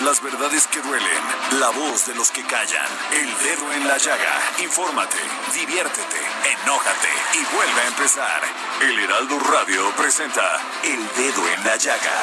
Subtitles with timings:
[0.00, 1.22] Las verdades que duelen.
[1.58, 2.86] La voz de los que callan.
[3.12, 4.40] El dedo en la llaga.
[4.58, 5.18] Infórmate,
[5.52, 6.16] diviértete,
[6.62, 8.40] enójate y vuelve a empezar.
[8.80, 12.18] El Heraldo Radio presenta El Dedo en la Llaga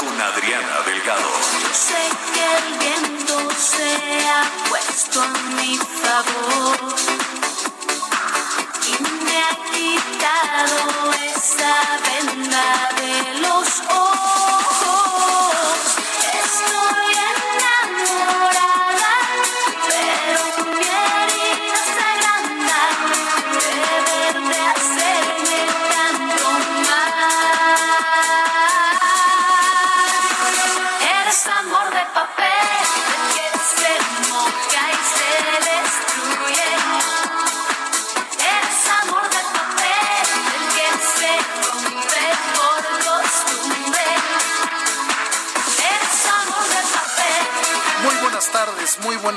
[0.00, 1.30] con Adriana Delgado.
[1.72, 2.02] Sé
[2.34, 6.96] que el viento se ha puesto a mi favor
[8.88, 11.74] y me ha quitado esa
[12.10, 14.99] venda de los ojos.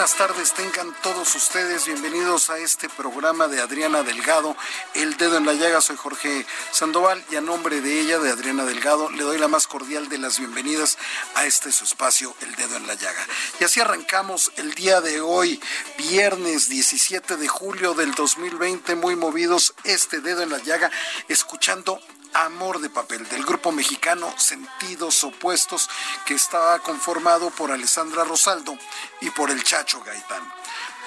[0.03, 1.85] Buenas tardes tengan todos ustedes.
[1.85, 4.53] Bienvenidos a este programa de Adriana Delgado,
[4.95, 5.79] El Dedo en la Llaga.
[5.79, 9.65] Soy Jorge Sandoval y a nombre de ella, de Adriana Delgado, le doy la más
[9.65, 10.97] cordial de las bienvenidas
[11.35, 13.25] a este su espacio, El Dedo en la Llaga.
[13.61, 15.61] Y así arrancamos el día de hoy,
[15.97, 20.91] viernes 17 de julio del 2020, muy movidos este Dedo en la Llaga,
[21.29, 22.01] escuchando
[22.33, 25.89] Amor de Papel, del grupo mexicano Sentidos Opuestos,
[26.25, 28.77] que estaba conformado por Alessandra Rosaldo
[29.21, 30.43] y por el Chacho Gaitán.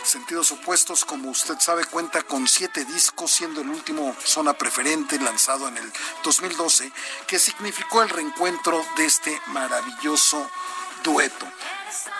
[0.04, 5.66] Sentidos Opuestos, como usted sabe, cuenta con siete discos, siendo el último Zona Preferente, lanzado
[5.66, 5.92] en el
[6.22, 6.92] 2012,
[7.26, 10.48] que significó el reencuentro de este maravilloso
[11.02, 11.46] dueto.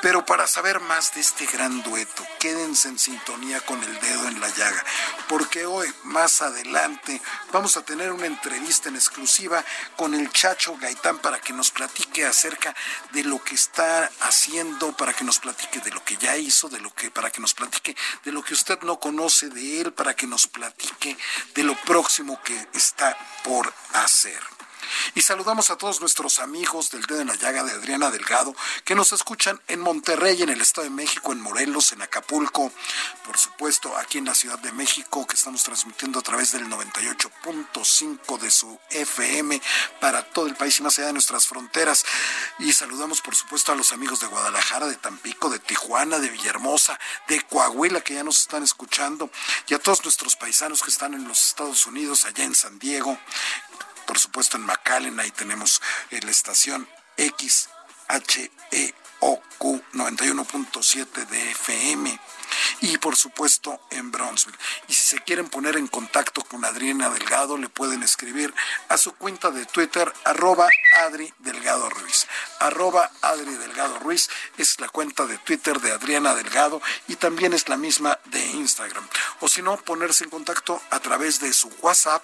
[0.03, 4.41] Pero para saber más de este gran dueto, quédense en sintonía con el dedo en
[4.41, 4.85] la llaga,
[5.29, 7.21] porque hoy, más adelante,
[7.53, 9.65] vamos a tener una entrevista en exclusiva
[9.97, 12.75] con el Chacho Gaitán para que nos platique acerca
[13.13, 16.81] de lo que está haciendo, para que nos platique de lo que ya hizo, de
[16.81, 20.15] lo que, para que nos platique de lo que usted no conoce de él, para
[20.15, 21.17] que nos platique
[21.55, 24.41] de lo próximo que está por hacer.
[25.15, 28.55] Y saludamos a todos nuestros amigos del Dedo en la Llaga de Adriana Delgado,
[28.85, 32.73] que nos escuchan en Monterrey, en el Estado de México, en Morelos, en Acapulco,
[33.25, 38.39] por supuesto aquí en la Ciudad de México, que estamos transmitiendo a través del 98.5
[38.39, 39.61] de su FM
[40.01, 42.05] para todo el país y más allá de nuestras fronteras.
[42.59, 46.99] Y saludamos, por supuesto, a los amigos de Guadalajara, de Tampico, de Tijuana, de Villahermosa,
[47.29, 49.31] de Coahuila, que ya nos están escuchando,
[49.69, 53.19] y a todos nuestros paisanos que están en los Estados Unidos, allá en San Diego,
[54.07, 57.75] por supuesto en McAllen, ahí tenemos eh, la estación XHEOQ
[59.93, 62.21] 91.7 de FM
[62.81, 64.59] y por supuesto en Brownsville.
[64.89, 68.55] Y si se quieren poner en contacto con Adriana Delgado, le pueden escribir
[68.89, 70.69] a su cuenta de Twitter, arroba
[71.05, 72.27] Adri Delgado Ruiz.
[72.61, 77.69] Arroba Adri Delgado Ruiz es la cuenta de Twitter de Adriana Delgado y también es
[77.69, 79.07] la misma de Instagram.
[79.41, 82.23] O si no, ponerse en contacto a través de su WhatsApp,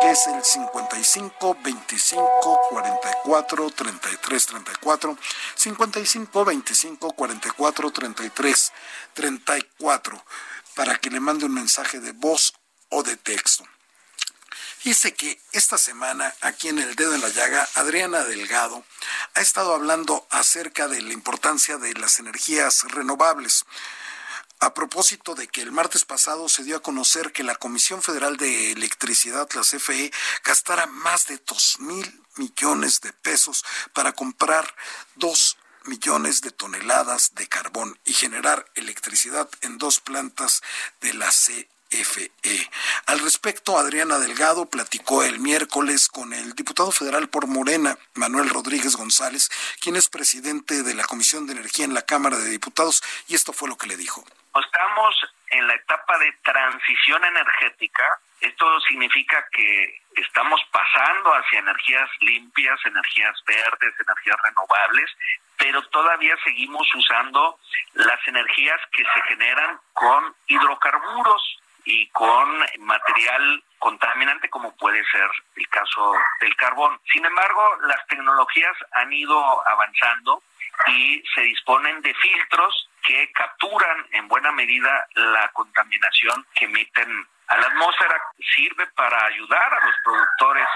[0.00, 5.18] que es el 55 25 44 33 34
[5.54, 8.72] 55 25 44 33
[9.18, 10.24] 34
[10.76, 12.54] para que le mande un mensaje de voz
[12.88, 13.64] o de texto.
[14.84, 18.84] Dice que esta semana, aquí en El Dedo en la Llaga, Adriana Delgado
[19.34, 23.64] ha estado hablando acerca de la importancia de las energías renovables.
[24.60, 28.36] A propósito de que el martes pasado se dio a conocer que la Comisión Federal
[28.36, 30.12] de Electricidad, la CFE,
[30.44, 34.76] gastara más de dos mil millones de pesos para comprar
[35.16, 35.56] dos
[35.88, 40.62] millones de toneladas de carbón y generar electricidad en dos plantas
[41.00, 41.68] de la CFE.
[41.88, 42.30] CFE.
[43.06, 48.96] Al respecto, Adriana Delgado platicó el miércoles con el diputado federal por Morena, Manuel Rodríguez
[48.96, 49.48] González,
[49.80, 53.52] quien es presidente de la Comisión de Energía en la Cámara de Diputados, y esto
[53.52, 54.24] fue lo que le dijo.
[54.54, 55.14] Estamos
[55.50, 58.04] en la etapa de transición energética.
[58.40, 65.10] Esto significa que estamos pasando hacia energías limpias, energías verdes, energías renovables,
[65.56, 67.58] pero todavía seguimos usando
[67.94, 75.68] las energías que se generan con hidrocarburos y con material contaminante como puede ser el
[75.68, 77.00] caso del carbón.
[77.12, 80.42] Sin embargo, las tecnologías han ido avanzando
[80.86, 87.56] y se disponen de filtros que capturan en buena medida la contaminación que emiten a
[87.56, 88.20] la atmósfera.
[88.54, 90.66] Sirve para ayudar a los productores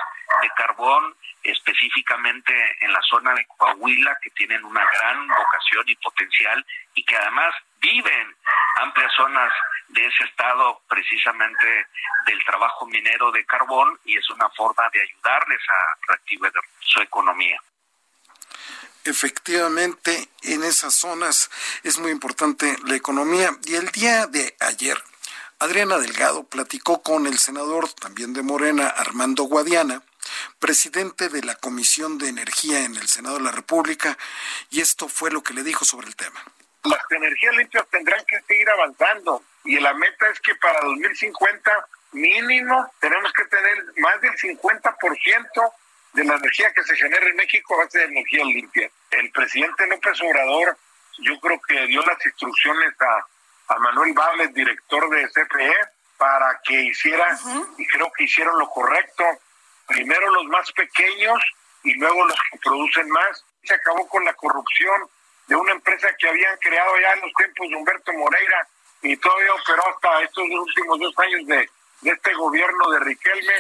[0.43, 6.65] de carbón, específicamente en la zona de Coahuila, que tienen una gran vocación y potencial
[6.95, 8.37] y que además viven
[8.77, 9.53] amplias zonas
[9.89, 11.87] de ese estado precisamente
[12.27, 17.61] del trabajo minero de carbón y es una forma de ayudarles a reactivar su economía.
[19.05, 21.51] Efectivamente, en esas zonas
[21.83, 23.51] es muy importante la economía.
[23.65, 24.97] Y el día de ayer,
[25.63, 30.03] Adriana Delgado platicó con el senador también de Morena, Armando Guadiana,
[30.59, 34.19] presidente de la Comisión de Energía en el Senado de la República,
[34.71, 36.43] y esto fue lo que le dijo sobre el tema.
[36.83, 42.93] Las energías limpias tendrán que seguir avanzando y la meta es que para 2050 mínimo
[42.99, 45.73] tenemos que tener más del 50%
[46.15, 48.91] de la energía que se genera en México va a ser energía limpia.
[49.13, 50.77] El presidente López Obrador,
[51.19, 53.27] yo creo que dio las instrucciones a,
[53.69, 55.75] a Manuel Bables, director de CFE,
[56.17, 57.39] para que hiciera,
[57.79, 59.25] y creo que hicieron lo correcto,
[59.87, 61.39] primero los más pequeños
[61.83, 63.45] y luego los que producen más.
[63.65, 65.09] Se acabó con la corrupción
[65.47, 68.69] de una empresa que habían creado ya en los tiempos de Humberto Moreira
[69.03, 71.71] y todavía operó hasta estos últimos dos años de,
[72.03, 73.55] de este gobierno de Riquelme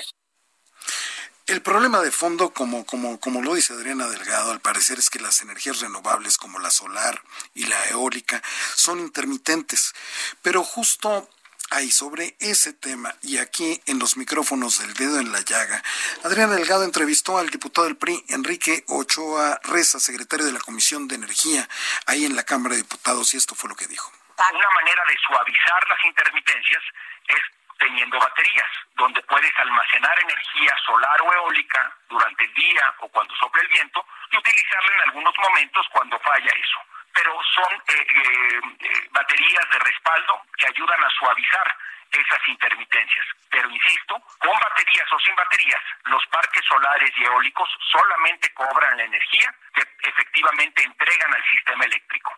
[1.53, 5.21] el problema de fondo, como, como, como lo dice Adriana Delgado, al parecer es que
[5.21, 7.23] las energías renovables como la solar
[7.55, 8.43] y la eólica
[8.75, 9.95] son intermitentes.
[10.41, 11.29] Pero justo
[11.71, 15.83] ahí sobre ese tema y aquí en los micrófonos del dedo en la llaga,
[16.25, 21.17] Adriana Delgado entrevistó al diputado del PRI, Enrique Ochoa Reza, secretario de la Comisión de
[21.17, 21.69] Energía,
[22.07, 24.11] ahí en la Cámara de Diputados, y esto fue lo que dijo.
[24.39, 26.83] Una manera de suavizar las intermitencias
[27.29, 33.35] es teniendo baterías, donde puedes almacenar energía solar o eólica durante el día o cuando
[33.35, 36.81] sopla el viento y utilizarla en algunos momentos cuando falla eso.
[37.13, 41.77] Pero son eh, eh, eh, baterías de respaldo que ayudan a suavizar
[42.13, 43.27] esas intermitencias.
[43.51, 49.05] Pero insisto, con baterías o sin baterías, los parques solares y eólicos solamente cobran la
[49.05, 52.33] energía que efectivamente entregan al sistema eléctrico.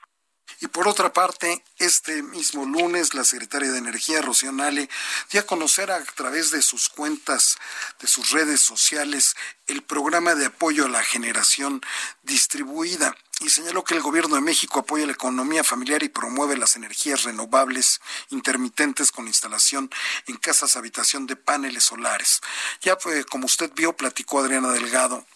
[0.61, 4.89] Y por otra parte, este mismo lunes, la secretaria de Energía, Rocío Nale,
[5.31, 7.59] dio a conocer a través de sus cuentas,
[8.01, 9.37] de sus redes sociales,
[9.67, 11.83] el programa de apoyo a la generación
[12.23, 16.77] distribuida y señaló que el gobierno de México apoya la economía familiar y promueve las
[16.77, 18.01] energías renovables
[18.31, 19.91] intermitentes con instalación
[20.27, 22.41] en casas habitación de paneles solares.
[22.81, 25.27] Ya pues, como usted vio, platicó Adriana Delgado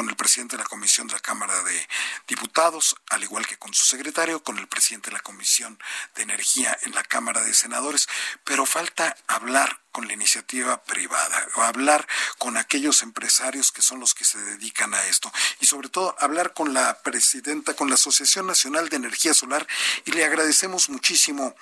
[0.00, 1.88] con el presidente de la Comisión de la Cámara de
[2.26, 5.78] Diputados, al igual que con su secretario, con el presidente de la Comisión
[6.14, 8.08] de Energía en la Cámara de Senadores,
[8.42, 12.06] pero falta hablar con la iniciativa privada, hablar
[12.38, 16.52] con aquellos empresarios que son los que se dedican a esto y sobre todo hablar
[16.52, 19.66] con la presidenta, con la Asociación Nacional de Energía Solar
[20.04, 21.54] y le agradecemos muchísimo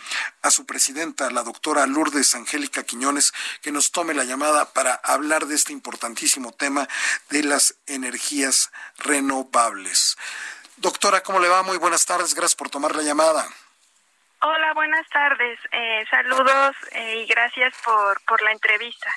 [0.43, 5.47] a su presidenta, la doctora Lourdes Angélica Quiñones, que nos tome la llamada para hablar
[5.47, 6.89] de este importantísimo tema
[7.31, 10.17] de las energías renovables.
[10.77, 11.63] Doctora, ¿cómo le va?
[11.63, 13.49] Muy buenas tardes, gracias por tomar la llamada.
[14.41, 15.59] Hola, buenas tardes.
[15.73, 19.13] Eh, saludos eh, y gracias por, por la entrevista.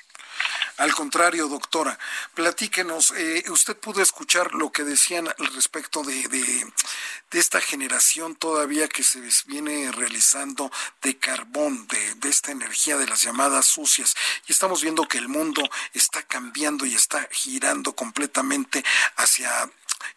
[0.77, 1.95] Al contrario, doctora,
[2.33, 8.87] platíquenos, eh, usted pudo escuchar lo que decían al respecto de, de, esta generación todavía
[8.87, 10.71] que se viene realizando
[11.03, 14.15] de carbón, de, de esta energía de las llamadas sucias.
[14.47, 15.61] Y estamos viendo que el mundo
[15.93, 18.83] está cambiando y está girando completamente
[19.17, 19.69] hacia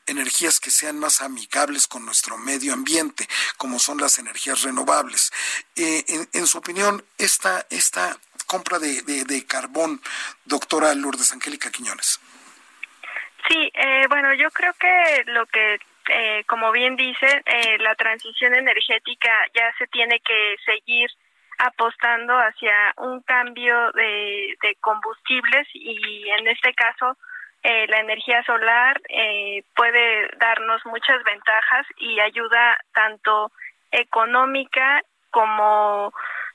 [0.07, 3.27] energías que sean más amigables con nuestro medio ambiente,
[3.57, 5.33] como son las energías renovables.
[5.77, 10.01] Eh, en, su opinión, esta, esta compra de, de, carbón,
[10.45, 12.21] doctora Lourdes Angélica Quiñones.
[13.49, 17.43] Sí, eh, bueno, yo creo que lo que, eh, como bien dice,
[17.81, 21.11] la transición energética ya se tiene que seguir
[21.59, 27.17] apostando hacia un cambio de combustibles y en este caso
[27.65, 33.51] eh, la energía solar eh, puede darnos muchas ventajas y ayuda tanto
[33.91, 36.13] económica como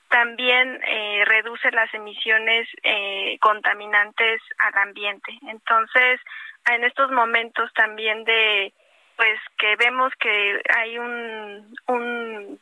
[0.08, 5.32] también eh, reduce las emisiones eh, contaminantes al ambiente.
[5.48, 6.20] Entonces,
[6.70, 8.72] en estos momentos también de,
[9.16, 12.60] pues que vemos que hay un, un,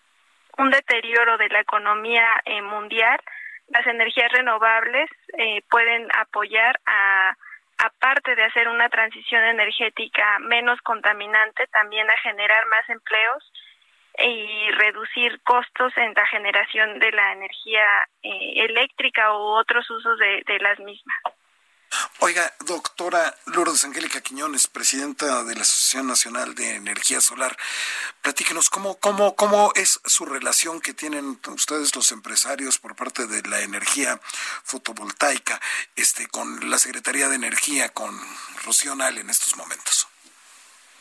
[0.57, 3.21] un deterioro de la economía eh, mundial,
[3.69, 7.37] las energías renovables eh, pueden apoyar a
[7.79, 13.53] aparte de hacer una transición energética menos contaminante, también a generar más empleos
[14.19, 17.85] y reducir costos en la generación de la energía
[18.23, 21.19] eh, eléctrica u otros usos de, de las mismas.
[22.21, 27.57] Oiga, doctora Lourdes Angélica Quiñones, presidenta de la Asociación Nacional de Energía Solar,
[28.23, 33.49] platíquenos cómo, cómo, cómo es su relación que tienen ustedes los empresarios por parte de
[33.49, 34.19] la energía
[34.65, 35.61] fotovoltaica
[35.97, 38.19] este, con la Secretaría de Energía, con
[38.65, 40.09] Rocío Nal en estos momentos.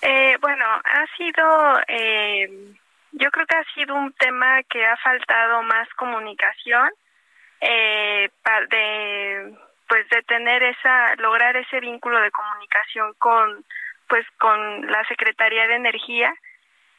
[0.02, 2.76] Eh, bueno, ha sido, eh,
[3.12, 6.90] yo creo que ha sido un tema que ha faltado más comunicación
[7.60, 8.30] eh,
[8.70, 13.66] de pues de tener esa lograr ese vínculo de comunicación con
[14.08, 16.34] pues con la Secretaría de Energía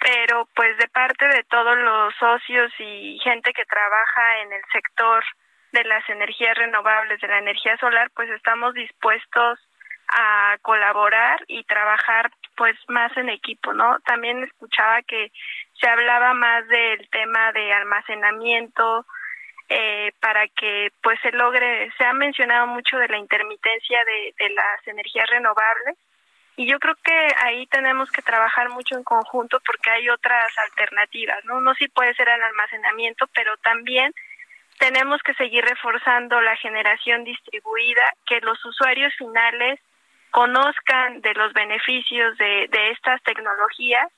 [0.01, 5.25] pero pues de parte de todos los socios y gente que trabaja en el sector
[5.73, 9.59] de las energías renovables de la energía solar pues estamos dispuestos
[10.09, 15.31] a colaborar y trabajar pues más en equipo no también escuchaba que
[15.79, 19.05] se hablaba más del tema de almacenamiento
[19.69, 24.55] eh, para que pues se logre, se ha mencionado mucho de la intermitencia de, de
[24.55, 25.97] las energías renovables
[26.59, 31.45] y yo creo que ahí tenemos que trabajar mucho en conjunto porque hay otras alternativas,
[31.45, 31.61] ¿no?
[31.61, 34.13] No sí puede ser el almacenamiento, pero también
[34.79, 39.79] tenemos que seguir reforzando la generación distribuida, que los usuarios finales
[40.33, 44.09] conozcan de los beneficios de, de estas tecnologías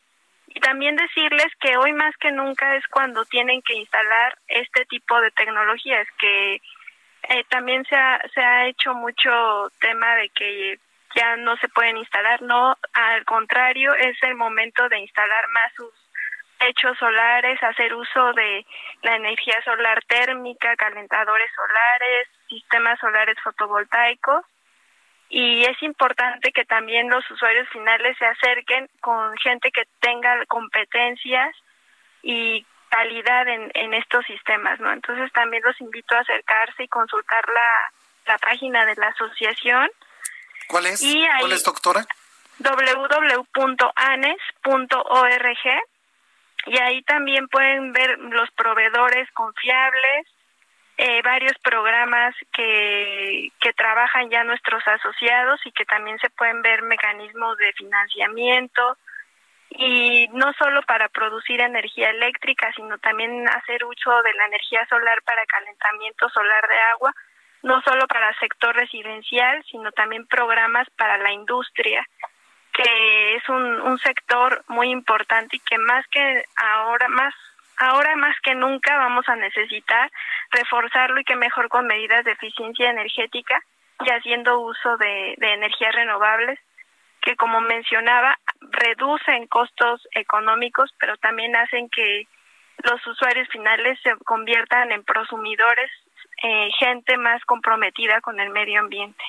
[0.52, 5.20] y también decirles que hoy más que nunca es cuando tienen que instalar este tipo
[5.20, 9.30] de tecnologías, que eh, también se ha, se ha hecho mucho
[9.80, 10.78] tema de que
[11.14, 15.92] ya no se pueden instalar, no, al contrario, es el momento de instalar más sus
[16.58, 18.66] techos solares, hacer uso de
[19.02, 24.44] la energía solar térmica, calentadores solares, sistemas solares fotovoltaicos
[25.30, 31.56] y es importante que también los usuarios finales se acerquen con gente que tenga competencias
[32.22, 34.92] y calidad en, en estos sistemas, ¿no?
[34.92, 37.92] Entonces también los invito a acercarse y consultar la,
[38.26, 39.88] la página de la asociación.
[40.66, 41.00] ¿Cuál es?
[41.38, 42.04] ¿Cuál es, doctora?
[42.58, 43.70] www.anes.org
[46.66, 50.26] y ahí también pueden ver los proveedores confiables,
[51.02, 56.82] eh, varios programas que, que trabajan ya nuestros asociados y que también se pueden ver
[56.82, 58.98] mecanismos de financiamiento
[59.70, 65.22] y no solo para producir energía eléctrica, sino también hacer uso de la energía solar
[65.22, 67.14] para calentamiento solar de agua,
[67.62, 72.06] no solo para el sector residencial, sino también programas para la industria,
[72.74, 77.32] que es un, un sector muy importante y que más que ahora, más
[77.80, 80.10] ahora más que nunca vamos a necesitar
[80.50, 83.58] reforzarlo y que mejor con medidas de eficiencia energética
[84.04, 86.58] y haciendo uso de, energías renovables
[87.22, 92.26] que como mencionaba reducen costos económicos pero también hacen que
[92.84, 95.90] los usuarios finales se conviertan en prosumidores
[96.42, 99.22] eh, gente más comprometida con el medio ambiente.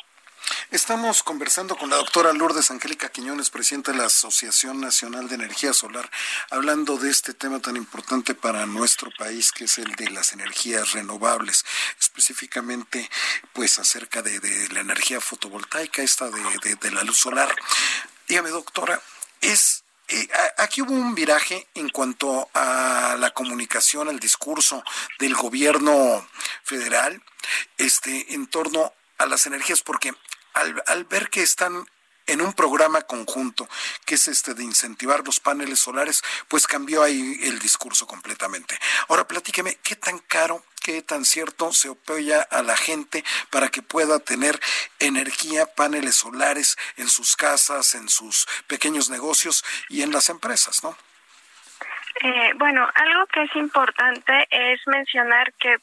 [0.71, 5.73] Estamos conversando con la doctora Lourdes Angélica Quiñones, presidenta de la Asociación Nacional de Energía
[5.73, 6.09] Solar,
[6.49, 10.93] hablando de este tema tan importante para nuestro país, que es el de las energías
[10.93, 11.65] renovables,
[11.99, 13.11] específicamente
[13.51, 17.53] pues acerca de, la energía fotovoltaica, esta de, de, de la luz solar.
[18.29, 19.01] Dígame, doctora,
[19.41, 24.85] es eh, aquí hubo un viraje en cuanto a la comunicación, al discurso
[25.19, 26.25] del gobierno
[26.63, 27.21] federal,
[27.77, 30.13] este, en torno a las energías, porque
[30.53, 31.85] al, ver que están
[32.27, 33.67] en un programa conjunto,
[34.05, 38.77] que es este de incentivar los paneles solares, pues cambió ahí el discurso completamente.
[39.09, 43.81] Ahora platíqueme, ¿qué tan caro, qué tan cierto se apoya a la gente para que
[43.81, 44.59] pueda tener
[44.99, 50.95] energía, paneles solares en sus casas, en sus pequeños negocios y en las empresas, ¿no?
[52.23, 55.77] Eh, bueno, algo que es importante es mencionar que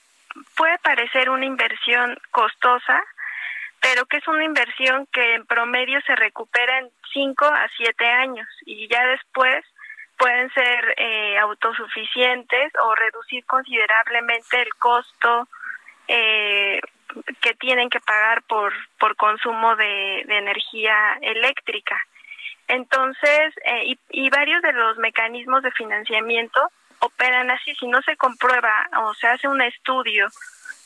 [0.56, 3.02] puede parecer una inversión costosa,
[3.80, 8.48] pero que es una inversión que en promedio se recupera en 5 a 7 años
[8.66, 9.64] y ya después
[10.16, 15.48] pueden ser eh, autosuficientes o reducir considerablemente el costo
[16.08, 16.80] eh,
[17.40, 22.00] que tienen que pagar por, por consumo de, energía eléctrica.
[22.66, 26.68] Entonces, eh, y, y varios de los mecanismos de financiamiento
[26.98, 27.74] operan así.
[27.76, 30.28] Si no se comprueba o se hace un estudio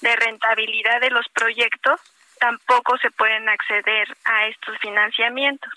[0.02, 2.00] de rentabilidad de los proyectos,
[2.42, 5.72] tampoco se pueden acceder a estos financiamientos.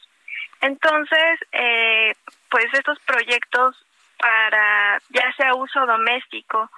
[0.62, 2.15] Entonces, eh,
[2.50, 3.75] pues estos proyectos
[4.17, 6.72] para ya sea uso doméstico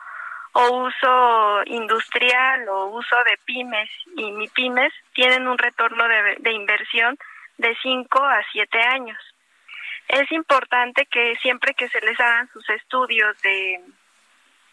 [0.52, 7.18] o uso industrial o uso de pymes y mi pymes tienen un retorno de, inversión
[7.58, 9.18] de 5 a 7 años.
[10.10, 13.80] Es importante que siempre que se les hagan sus estudios de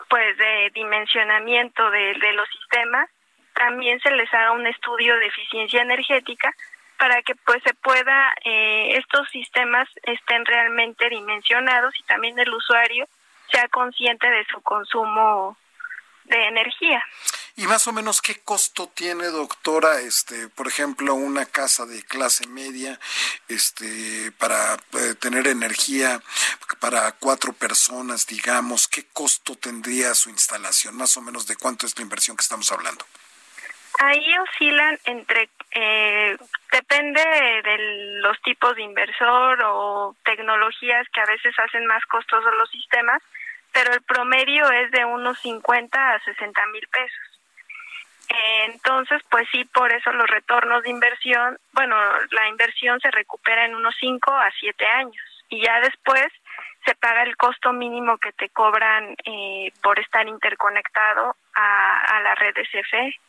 [0.08, 3.08] pues de dimensionamiento de los sistemas,
[3.54, 6.54] también se les haga un estudio de eficiencia energética
[6.98, 13.06] para que pues se pueda eh, estos sistemas estén realmente dimensionados y también el usuario
[13.50, 15.56] sea consciente de su consumo
[16.24, 17.04] de energía.
[17.56, 22.48] Y más o menos qué costo tiene, doctora, este, por ejemplo, una casa de clase
[22.48, 22.98] media,
[23.46, 26.20] este, para eh, tener energía
[26.80, 31.96] para cuatro personas, digamos, qué costo tendría su instalación, más o menos de cuánto es
[31.96, 33.06] la inversión que estamos hablando.
[34.00, 36.36] Ahí oscilan entre, eh,
[36.72, 37.78] depende de
[38.20, 43.22] los tipos de inversor o tecnologías que a veces hacen más costosos los sistemas,
[43.72, 47.34] pero el promedio es de unos 50 a 60 mil pesos.
[48.66, 51.96] Entonces, pues sí, por eso los retornos de inversión, bueno,
[52.30, 56.26] la inversión se recupera en unos 5 a 7 años y ya después
[56.84, 62.34] se paga el costo mínimo que te cobran eh, por estar interconectado a, a la
[62.34, 63.20] red de CFE.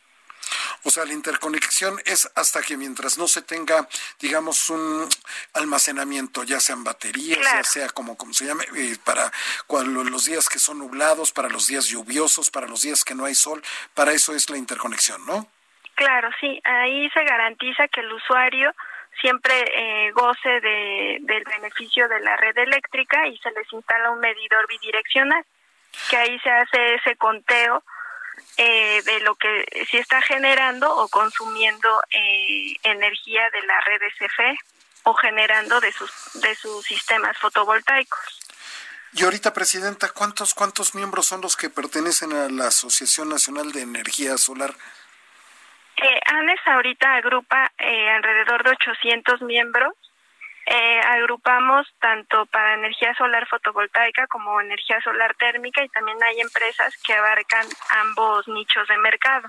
[0.84, 3.88] O sea, la interconexión es hasta que mientras no se tenga,
[4.20, 5.08] digamos, un
[5.54, 7.58] almacenamiento, ya sean baterías, Claro.
[7.58, 9.32] ya sea como, como se llame, eh, para
[9.66, 13.24] cuando, los días que son nublados, para los días lluviosos, para los días que no
[13.24, 13.62] hay sol,
[13.94, 15.48] para eso es la interconexión, ¿no?
[15.94, 18.74] Claro, sí, ahí se garantiza que el usuario
[19.20, 24.20] siempre eh, goce de, del beneficio de la red eléctrica y se les instala un
[24.20, 25.42] medidor bidireccional,
[26.10, 27.82] que ahí se hace ese conteo
[28.56, 34.58] eh, de lo que si está generando o consumiendo eh, energía de la red SFE
[35.04, 38.40] o generando de sus de sus sistemas fotovoltaicos.
[39.12, 43.80] Y ahorita, Presidenta, ¿cuántos, cuántos miembros son los que pertenecen a la Asociación Nacional de
[43.80, 44.74] Energía Solar?
[45.96, 49.94] Eh, ANES ahorita agrupa eh, alrededor de 800 miembros.
[50.68, 56.92] Eh, agrupamos tanto para energía solar fotovoltaica como energía solar térmica y también hay empresas
[57.04, 59.48] que abarcan ambos nichos de mercado.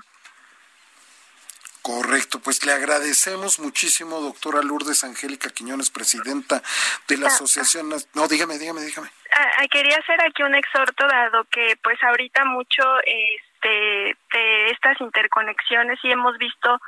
[1.82, 6.62] Correcto, pues le agradecemos muchísimo, doctora Lourdes Angélica Quiñones, presidenta
[7.08, 7.90] de la Ah, Asociación...
[7.90, 9.08] Nas- No, dígame, dígame, dígame.
[9.34, 15.00] Ah, ah, quería hacer aquí un exhorto dado que pues ahorita mucho este de estas
[15.00, 16.78] interconexiones y hemos visto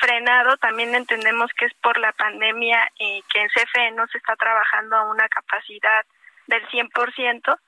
[0.00, 4.96] frenado, también entendemos que es por la pandemia que en CFE no se está trabajando
[4.96, 6.04] a una capacidad
[6.46, 7.58] del 100%,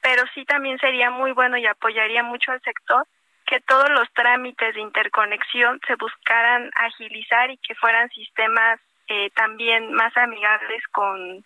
[0.00, 3.06] pero sí también sería muy bueno y apoyaría mucho al sector
[3.46, 9.92] que todos los trámites de interconexión se buscaran agilizar y que fueran sistemas eh, también
[9.94, 11.44] más amigables con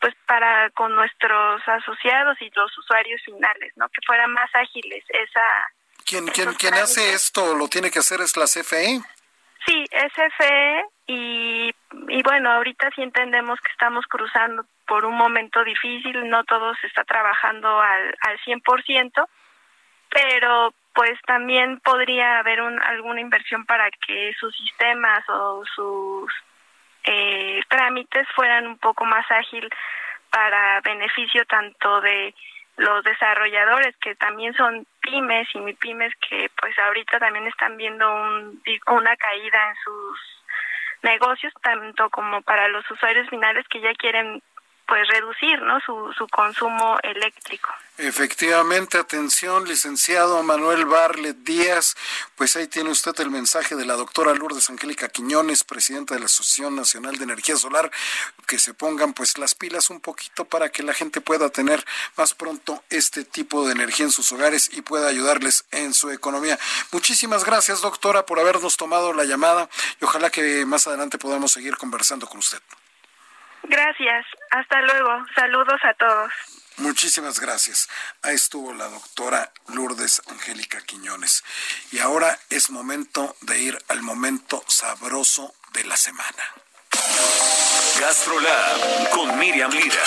[0.00, 3.88] pues para con nuestros asociados y los usuarios finales, ¿no?
[3.88, 5.42] Que fueran más ágiles esa
[6.06, 8.46] ¿Quién, quién, quién hace esto, lo tiene que hacer es la?
[8.46, 9.00] CFE?
[9.66, 11.70] Sí, SFE y,
[12.08, 16.86] y bueno, ahorita sí entendemos que estamos cruzando por un momento difícil, no todo se
[16.86, 19.28] está trabajando al, al 100%,
[20.10, 26.32] pero pues también podría haber un, alguna inversión para que sus sistemas o sus
[27.04, 29.68] eh, trámites fueran un poco más ágil
[30.30, 32.34] para beneficio tanto de
[32.76, 38.06] los desarrolladores que también son pymes y mi pymes que pues ahorita también están viendo
[38.14, 40.18] un, una caída en sus
[41.02, 44.42] negocios tanto como para los usuarios finales que ya quieren
[44.90, 47.70] pues reducir no su, su consumo eléctrico
[48.02, 51.96] Efectivamente, atención, licenciado Manuel Barlet Díaz.
[52.34, 56.24] Pues ahí tiene usted el mensaje de la doctora Lourdes Angélica Quiñones, presidenta de la
[56.24, 57.90] Asociación Nacional de Energía Solar,
[58.46, 61.84] que se pongan pues las pilas un poquito para que la gente pueda tener
[62.16, 66.58] más pronto este tipo de energía en sus hogares y pueda ayudarles en su economía.
[66.92, 69.68] Muchísimas gracias, doctora, por habernos tomado la llamada
[70.00, 72.62] y ojalá que más adelante podamos seguir conversando con usted.
[73.70, 76.32] Gracias hasta luego saludos a todos
[76.76, 77.90] Muchísimas gracias.
[78.22, 81.44] Ahí estuvo la doctora Lourdes Angélica Quiñones.
[81.92, 86.42] Y ahora es momento de ir al momento sabroso de la semana.
[88.00, 90.02] GastroLab con Miriam Lira.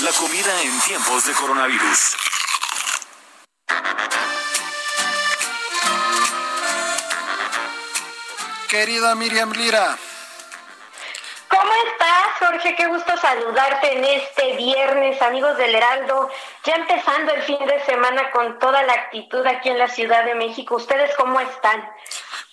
[0.00, 2.16] La comida en tiempos de coronavirus.
[8.72, 9.98] Querida Miriam Lira,
[11.52, 12.74] ¿Cómo estás, Jorge?
[12.76, 16.30] Qué gusto saludarte en este viernes, amigos del Heraldo.
[16.64, 20.34] Ya empezando el fin de semana con toda la actitud aquí en la Ciudad de
[20.34, 20.76] México.
[20.76, 21.86] ¿Ustedes cómo están?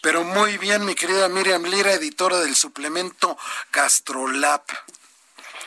[0.01, 3.37] Pero muy bien, mi querida Miriam Lira, editora del suplemento
[3.71, 4.63] Gastrolab.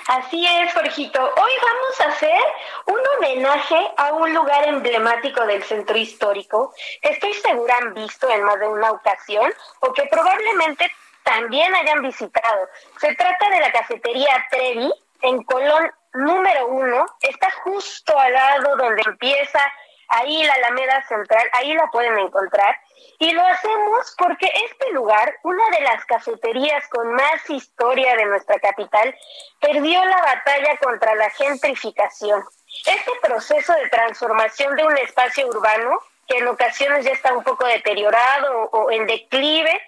[0.08, 1.22] Así es, Jorgito.
[1.22, 2.42] Hoy vamos a hacer
[2.86, 8.42] un homenaje a un lugar emblemático del centro histórico que estoy segura han visto en
[8.42, 12.68] más de una ocasión o que probablemente también hayan visitado.
[13.00, 17.06] Se trata de la cafetería Trevi en Colón número uno.
[17.20, 19.60] Está justo al lado donde empieza
[20.08, 22.76] ahí la Alameda Central, ahí la pueden encontrar.
[23.18, 28.58] Y lo hacemos porque este lugar, una de las cafeterías con más historia de nuestra
[28.58, 29.14] capital,
[29.60, 32.44] perdió la batalla contra la gentrificación.
[32.86, 37.66] Este proceso de transformación de un espacio urbano, que en ocasiones ya está un poco
[37.66, 39.80] deteriorado o en declive,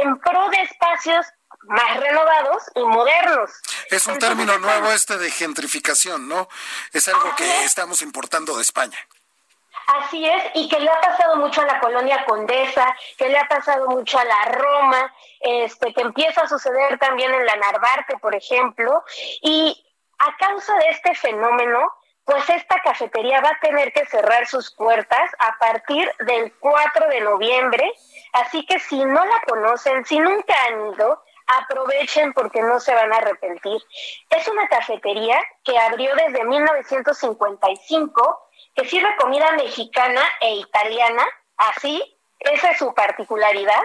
[0.00, 1.26] en pro de espacios
[1.62, 3.50] más renovados y modernos.
[3.90, 6.48] Es un término nuevo este de gentrificación, ¿no?
[6.92, 8.98] Es algo que estamos importando de España.
[9.86, 13.46] Así es, y que le ha pasado mucho a la colonia Condesa, que le ha
[13.48, 18.34] pasado mucho a la Roma, este, que empieza a suceder también en la Narvarte, por
[18.34, 19.04] ejemplo,
[19.42, 19.84] y
[20.18, 21.80] a causa de este fenómeno,
[22.24, 27.20] pues esta cafetería va a tener que cerrar sus puertas a partir del 4 de
[27.20, 27.92] noviembre,
[28.32, 33.12] así que si no la conocen, si nunca han ido, aprovechen porque no se van
[33.12, 33.80] a arrepentir.
[34.30, 42.02] Es una cafetería que abrió desde 1955, que sirve comida mexicana e italiana, así,
[42.40, 43.82] esa es su particularidad,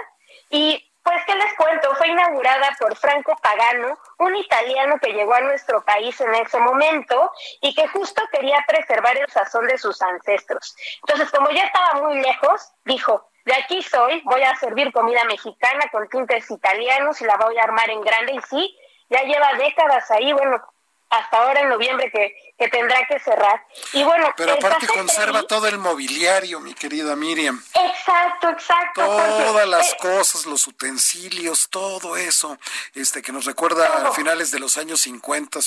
[0.50, 1.96] y pues, ¿qué les cuento?
[1.96, 7.32] Fue inaugurada por Franco Pagano, un italiano que llegó a nuestro país en ese momento
[7.62, 10.76] y que justo quería preservar el sazón de sus ancestros.
[11.08, 15.86] Entonces, como ya estaba muy lejos, dijo, de aquí soy, voy a servir comida mexicana
[15.90, 18.78] con tintes italianos y la voy a armar en grande y sí,
[19.10, 20.62] ya lleva décadas ahí, bueno,
[21.10, 23.66] hasta ahora en noviembre que, que tendrá que cerrar.
[23.94, 27.64] Y bueno, pero aparte conserva todo el mobiliario, mi querida Miriam.
[27.74, 29.06] Exacto, exacto.
[29.06, 32.58] Todas las eh, cosas, los utensilios, todo eso,
[32.96, 35.60] este que nos recuerda a finales de los años 50,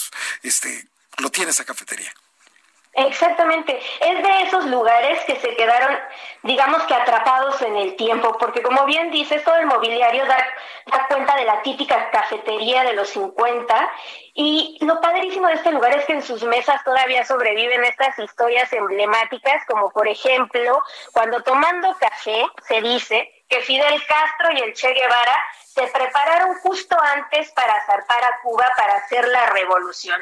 [0.43, 2.12] este, lo tiene esa cafetería.
[2.92, 5.96] Exactamente, es de esos lugares que se quedaron,
[6.42, 10.44] digamos que atrapados en el tiempo, porque como bien dices, todo el mobiliario da,
[11.07, 13.92] cuenta de la típica cafetería de los 50
[14.35, 18.72] y lo padrísimo de este lugar es que en sus mesas todavía sobreviven estas historias
[18.72, 24.92] emblemáticas, como por ejemplo, cuando tomando café se dice que Fidel Castro y el Che
[24.92, 30.20] Guevara se prepararon justo antes para zarpar a Cuba para hacer la revolución.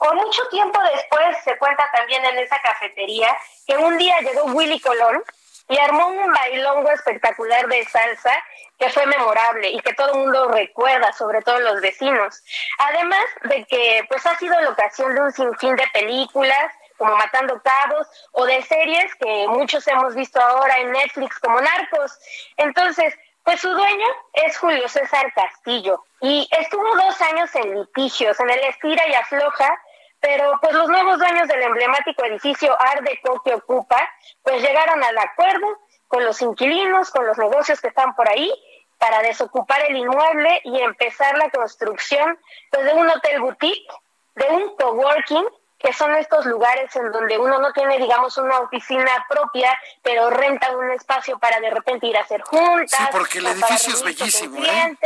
[0.00, 4.80] O mucho tiempo después se cuenta también en esa cafetería que un día llegó Willy
[4.80, 5.22] Colón
[5.68, 8.32] y armó un bailongo espectacular de salsa
[8.78, 12.42] que fue memorable y que todo el mundo recuerda, sobre todo los vecinos.
[12.78, 17.60] Además de que pues ha sido la ocasión de un sinfín de películas como Matando
[17.62, 22.18] Cabos o de series que muchos hemos visto ahora en Netflix como Narcos.
[22.56, 28.50] Entonces, pues su dueño es Julio César Castillo y estuvo dos años en litigios, en
[28.50, 29.78] el estira y afloja,
[30.18, 34.10] pero pues los nuevos dueños del emblemático edificio Art Deco que ocupa,
[34.42, 35.66] pues llegaron al acuerdo
[36.08, 38.50] con los inquilinos, con los negocios que están por ahí,
[38.98, 42.38] para desocupar el inmueble y empezar la construcción
[42.70, 43.92] pues, de un hotel boutique,
[44.36, 45.46] de un coworking
[45.84, 50.74] que son estos lugares en donde uno no tiene, digamos, una oficina propia, pero renta
[50.74, 52.98] un espacio para de repente ir a hacer juntas.
[52.98, 54.96] Sí, porque el edificio es bellísimo, ¿eh?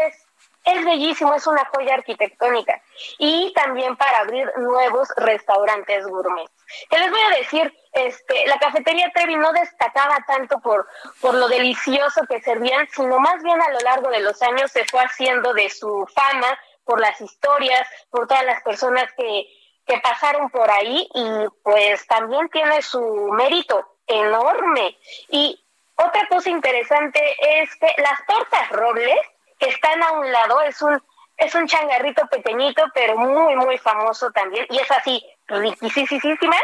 [0.64, 2.80] Es bellísimo, es una joya arquitectónica.
[3.18, 6.48] Y también para abrir nuevos restaurantes gourmet.
[6.88, 10.86] Que les voy a decir, este, la cafetería Trevi no destacaba tanto por,
[11.20, 14.84] por lo delicioso que servían, sino más bien a lo largo de los años se
[14.84, 19.48] fue haciendo de su fama por las historias, por todas las personas que,
[19.88, 21.24] que pasaron por ahí y
[21.62, 23.00] pues también tiene su
[23.32, 24.96] mérito enorme.
[25.30, 25.58] Y
[25.96, 29.18] otra cosa interesante es que las tortas robles
[29.58, 31.02] que están a un lado es un
[31.36, 36.56] es un changarrito pequeñito pero muy muy famoso también y es así riquísima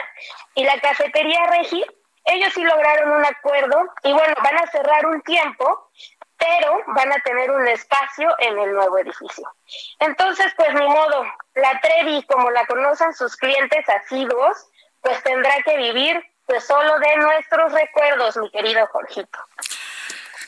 [0.54, 1.84] y la cafetería Regi
[2.24, 5.90] ellos sí lograron un acuerdo y bueno van a cerrar un tiempo
[6.38, 9.52] pero van a tener un espacio en el nuevo edificio.
[9.98, 14.68] Entonces, pues ni modo, la Trevi, como la conocen sus clientes asiduos,
[15.00, 19.38] pues tendrá que vivir pues solo de nuestros recuerdos, mi querido Jorgito.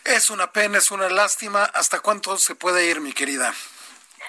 [0.04, 1.64] Es una pena, es una lástima.
[1.64, 3.52] ¿Hasta cuánto se puede ir, mi querida?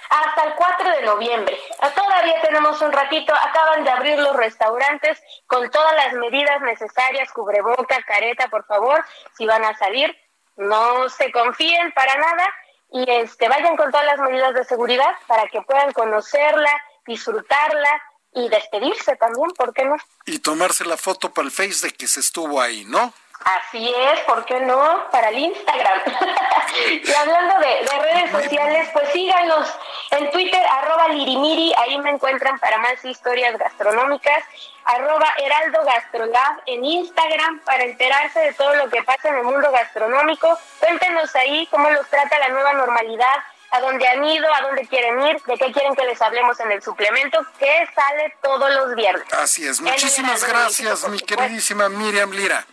[0.09, 1.59] Hasta el 4 de noviembre.
[1.93, 3.33] Todavía tenemos un ratito.
[3.33, 9.03] Acaban de abrir los restaurantes con todas las medidas necesarias, cubreboca, careta, por favor,
[9.37, 10.15] si van a salir
[10.57, 12.53] no se confíen para nada
[12.91, 16.71] y este vayan con todas las medidas de seguridad para que puedan conocerla,
[17.05, 18.01] disfrutarla
[18.33, 19.95] y despedirse también, ¿por qué no?
[20.25, 23.13] Y tomarse la foto para el Face de que se estuvo ahí, ¿no?
[23.43, 25.09] Así es, ¿por qué no?
[25.11, 26.01] Para el Instagram.
[27.03, 29.69] y hablando de, de, redes sociales, pues síganos
[30.11, 34.43] en Twitter, arroba lirimiri, ahí me encuentran para más historias gastronómicas,
[34.85, 39.71] arroba heraldo gastrolab en Instagram para enterarse de todo lo que pasa en el mundo
[39.71, 40.57] gastronómico.
[40.79, 45.21] Cuéntenos ahí cómo los trata la nueva normalidad, a dónde han ido, a dónde quieren
[45.27, 49.25] ir, de qué quieren que les hablemos en el suplemento que sale todos los viernes.
[49.33, 52.65] Así es, muchísimas gracias, mi queridísima Miriam Lira.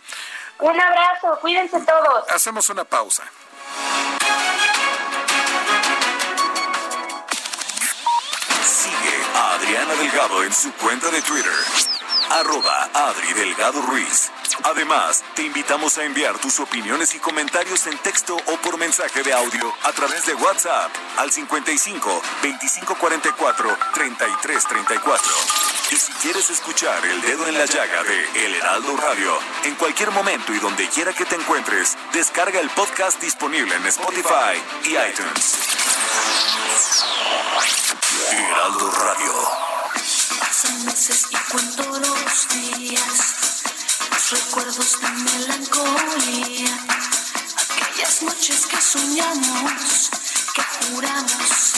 [0.59, 2.29] Un abrazo, cuídense todos.
[2.29, 3.23] Hacemos una pausa.
[8.63, 11.51] Sigue a Adriana Delgado en su cuenta de Twitter,
[12.31, 14.31] arroba Adri Delgado Ruiz.
[14.63, 19.33] Además, te invitamos a enviar tus opiniones y comentarios en texto o por mensaje de
[19.33, 22.09] audio a través de WhatsApp al 55
[22.41, 25.74] 2544 3334.
[25.91, 30.09] Y si quieres escuchar El Dedo en la Llaga de El Heraldo Radio, en cualquier
[30.09, 35.57] momento y donde quiera que te encuentres, descarga el podcast disponible en Spotify y iTunes.
[38.31, 39.33] Heraldo Radio.
[40.39, 43.63] Pasan meses y cuento los días,
[44.11, 46.79] los recuerdos de melancolía,
[47.69, 50.09] aquellas noches que soñamos,
[50.55, 51.75] que juramos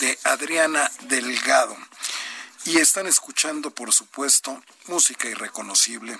[0.00, 1.76] de Adriana Delgado.
[2.64, 6.18] Y están escuchando, por supuesto, música irreconocible.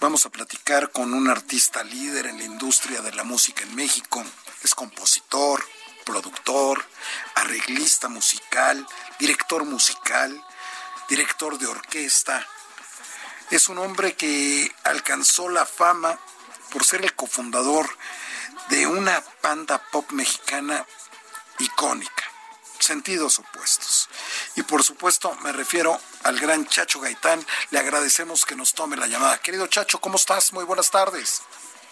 [0.00, 4.24] Vamos a platicar con un artista líder en la industria de la música en México.
[4.62, 5.64] Es compositor,
[6.08, 6.82] productor,
[7.34, 8.86] arreglista musical,
[9.18, 10.42] director musical,
[11.06, 12.46] director de orquesta.
[13.50, 16.18] Es un hombre que alcanzó la fama
[16.72, 17.86] por ser el cofundador
[18.70, 20.86] de una banda pop mexicana
[21.58, 22.24] icónica,
[22.78, 24.08] sentidos opuestos.
[24.56, 27.44] Y por supuesto me refiero al gran Chacho Gaitán.
[27.70, 29.38] Le agradecemos que nos tome la llamada.
[29.38, 30.54] Querido Chacho, ¿cómo estás?
[30.54, 31.42] Muy buenas tardes.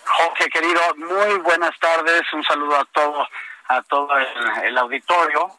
[0.07, 2.22] Jorge, querido, muy buenas tardes.
[2.33, 3.26] Un saludo a todo,
[3.68, 4.26] a todo el,
[4.64, 5.50] el auditorio.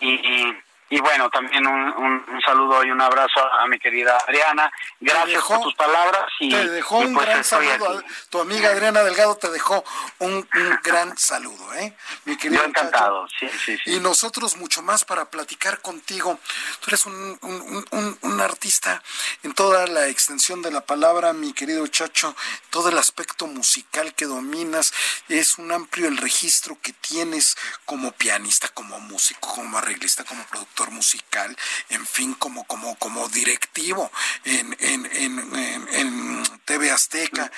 [0.00, 0.58] Y, y,
[0.90, 4.70] y, bueno, también un, un, un, saludo y un abrazo a, mi querida Adriana.
[5.00, 6.24] Gracias dejó, por tus palabras.
[6.40, 8.02] Y, te dejó y un pues gran saludo.
[8.30, 9.84] Tu amiga Adriana Delgado te dejó
[10.18, 11.94] un, un gran saludo, ¿eh?
[12.24, 13.96] Mi querido Yo encantado, sí, sí, sí.
[13.96, 16.38] Y nosotros mucho más para platicar contigo.
[16.80, 19.02] Tú eres un, un, un, un, artista
[19.42, 22.34] en toda la extensión de la palabra, mi querido Chacho,
[22.70, 24.92] todo el aspecto musical que dominas.
[25.28, 30.77] Es un amplio el registro que tienes como pianista, como músico, como arreglista, como productor
[30.90, 31.56] musical,
[31.90, 34.10] en fin, como, como, como directivo
[34.44, 37.50] en, en, en, en, en TV Azteca.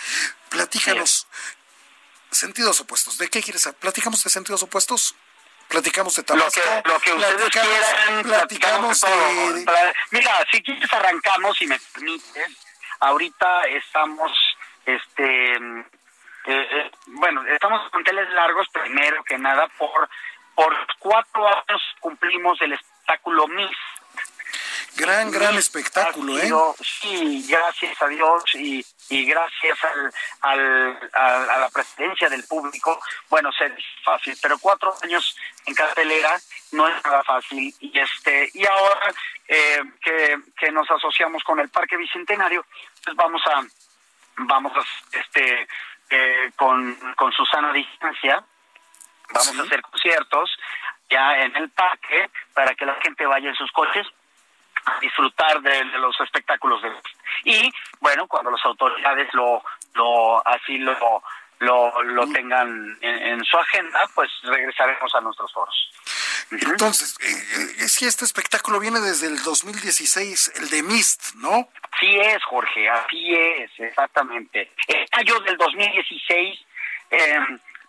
[0.49, 1.27] Platícanos.
[2.31, 3.19] Sentidos opuestos.
[3.19, 3.69] ¿De qué quieres?
[3.79, 5.15] ¿Platicamos de sentidos opuestos?
[5.69, 9.65] platicamos de Tabasco, lo que, lo que ustedes platicamos, quieran, platicamos platicamos de...
[9.65, 9.93] todo.
[10.11, 12.49] Mira, si quieres arrancamos, si me permites.
[12.99, 14.33] Ahorita estamos,
[14.85, 15.89] este, eh,
[16.47, 20.09] eh, bueno, estamos con teles largos primero que nada por
[20.57, 22.75] por cuatro años cumplimos el
[23.11, 23.77] espectáculo Miss.
[24.97, 26.51] Gran, gran espectáculo, ¿eh?
[26.83, 33.01] Sí, gracias a Dios y, y gracias al, al, a, a, la presidencia del público,
[33.31, 36.39] bueno, ser fácil, pero cuatro años en cartelera
[36.73, 39.15] no es nada fácil y este y ahora
[39.49, 42.67] eh, que, que nos asociamos con el Parque Bicentenario,
[43.05, 43.63] pues vamos a
[44.39, 45.67] vamos a este
[46.11, 48.45] eh, con, con Susana Distancia,
[49.33, 49.59] vamos Sí.
[49.61, 50.51] a hacer conciertos
[51.11, 54.07] ya en el parque para que la gente vaya en sus coches
[54.87, 56.91] a disfrutar de, de los espectáculos de
[57.45, 59.63] y bueno cuando las autoridades lo
[59.95, 61.23] lo así lo
[61.59, 65.91] lo, lo tengan en, en su agenda pues regresaremos a nuestros foros.
[66.51, 71.69] Entonces, eh, eh, si este espectáculo viene desde el 2016, el de Mist, ¿no?
[71.93, 74.73] Así es, Jorge, así es, exactamente.
[74.89, 76.61] En mayo del 2016
[77.11, 77.39] eh,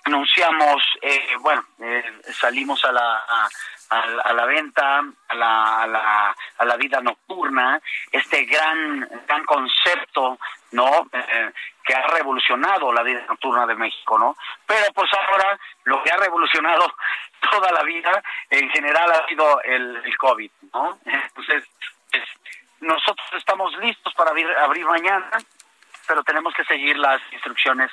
[0.03, 3.49] anunciamos, eh, bueno, eh, salimos a la, a,
[3.89, 10.39] a, la venta, a la, a, la, a la vida nocturna, este gran, gran concepto,
[10.71, 11.09] ¿no?
[11.11, 11.51] Eh,
[11.83, 14.35] que ha revolucionado la vida nocturna de México, ¿no?
[14.65, 16.85] Pero pues ahora lo que ha revolucionado
[17.51, 20.99] toda la vida en general ha sido el, el COVID, ¿no?
[21.05, 21.63] Entonces,
[22.11, 22.23] pues,
[22.79, 25.29] nosotros estamos listos para abrir, abrir mañana,
[26.07, 27.91] pero tenemos que seguir las instrucciones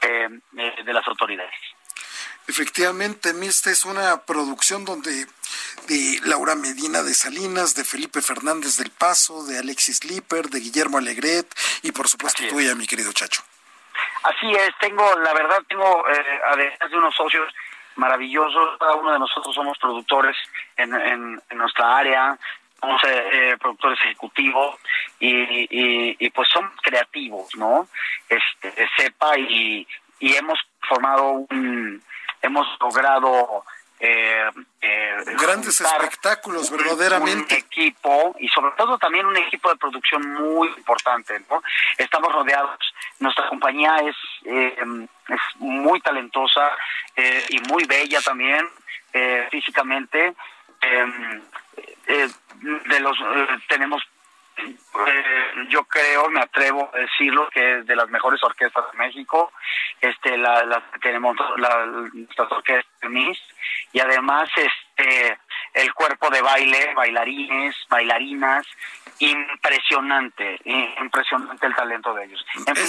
[0.00, 1.54] de las autoridades.
[2.48, 5.26] Efectivamente, esta es una producción donde
[5.88, 10.98] de Laura Medina de Salinas, de Felipe Fernández del Paso, de Alexis Lipper, de Guillermo
[10.98, 11.46] Alegret
[11.82, 13.42] y por supuesto tuya, mi querido Chacho.
[14.22, 17.52] Así es, tengo, la verdad, tengo, eh, además de unos socios
[17.96, 20.36] maravillosos, cada uno de nosotros somos productores
[20.76, 22.38] en, en, nuestra área,
[22.80, 24.76] somos eh, eh, productores ejecutivos
[25.18, 27.88] y, y, pues somos creativos, ¿no?
[28.28, 29.86] Este, sepa y,
[30.20, 30.58] y hemos
[30.88, 32.02] formado un,
[32.42, 33.64] hemos logrado
[33.98, 34.50] eh,
[34.82, 40.68] eh, grandes espectáculos verdaderamente un equipo y sobre todo también un equipo de producción muy
[40.68, 41.62] importante no
[41.96, 42.78] estamos rodeados
[43.20, 44.76] nuestra compañía es eh,
[45.28, 46.76] es muy talentosa
[47.16, 48.68] eh, y muy bella también
[49.50, 50.34] físicamente
[52.06, 53.16] de los
[53.68, 54.02] tenemos
[54.58, 59.52] eh, yo creo, me atrevo a decirlo, que es de las mejores orquestas de México.
[60.00, 63.36] Este, la, la tenemos la, nuestras orquestas de
[63.92, 65.38] y además este
[65.76, 68.66] el cuerpo de baile, bailarines, bailarinas,
[69.18, 70.58] impresionante,
[71.00, 72.44] impresionante el talento de ellos.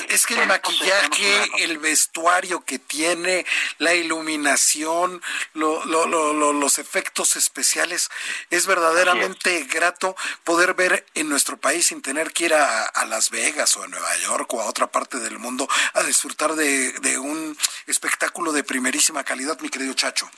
[0.10, 3.45] es, que el maquillaje, el vestuario que tiene,
[3.78, 5.21] la iluminación,
[5.54, 8.10] los efectos especiales,
[8.50, 13.76] es verdaderamente grato poder ver en nuestro país sin tener que ir a, Las Vegas
[13.78, 17.58] o a Nueva York o a otra parte del mundo a disfrutar de, de un
[17.86, 20.30] espectáculo de primerísima calidad, mi querido Chacho.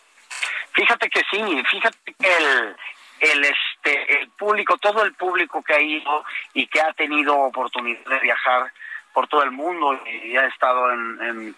[0.73, 2.75] Fíjate que sí, fíjate que el,
[3.19, 6.23] el este el público, todo el público que ha ido
[6.53, 8.71] y que ha tenido oportunidad de viajar
[9.13, 11.55] por todo el mundo y ha estado en,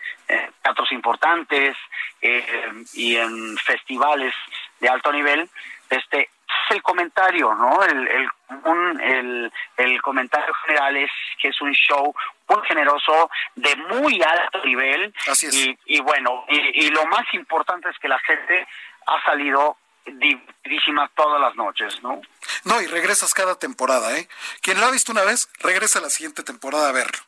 [0.63, 1.75] teatros importantes
[2.21, 2.45] eh,
[2.93, 4.33] y en festivales
[4.79, 5.49] de alto nivel,
[5.89, 7.83] este es el comentario, ¿no?
[7.83, 12.13] El, el, el, comentario general es que es un show
[12.51, 15.13] muy generoso, de muy alto nivel.
[15.51, 18.67] Y, y bueno, y, y lo más importante es que la gente
[19.07, 22.21] ha salido divertidísima todas las noches, ¿no?
[22.63, 24.27] No, y regresas cada temporada, ¿eh?
[24.61, 27.19] Quien lo ha visto una vez, regresa la siguiente temporada a verlo.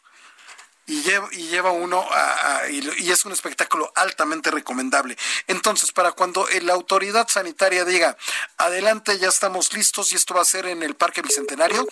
[0.86, 5.16] Y lleva, y lleva uno a, y, es un espectáculo altamente recomendable.
[5.48, 8.18] Entonces, para cuando la autoridad sanitaria diga,
[8.58, 11.88] adelante, ya estamos listos y esto va a ser en el Parque Bicentenario,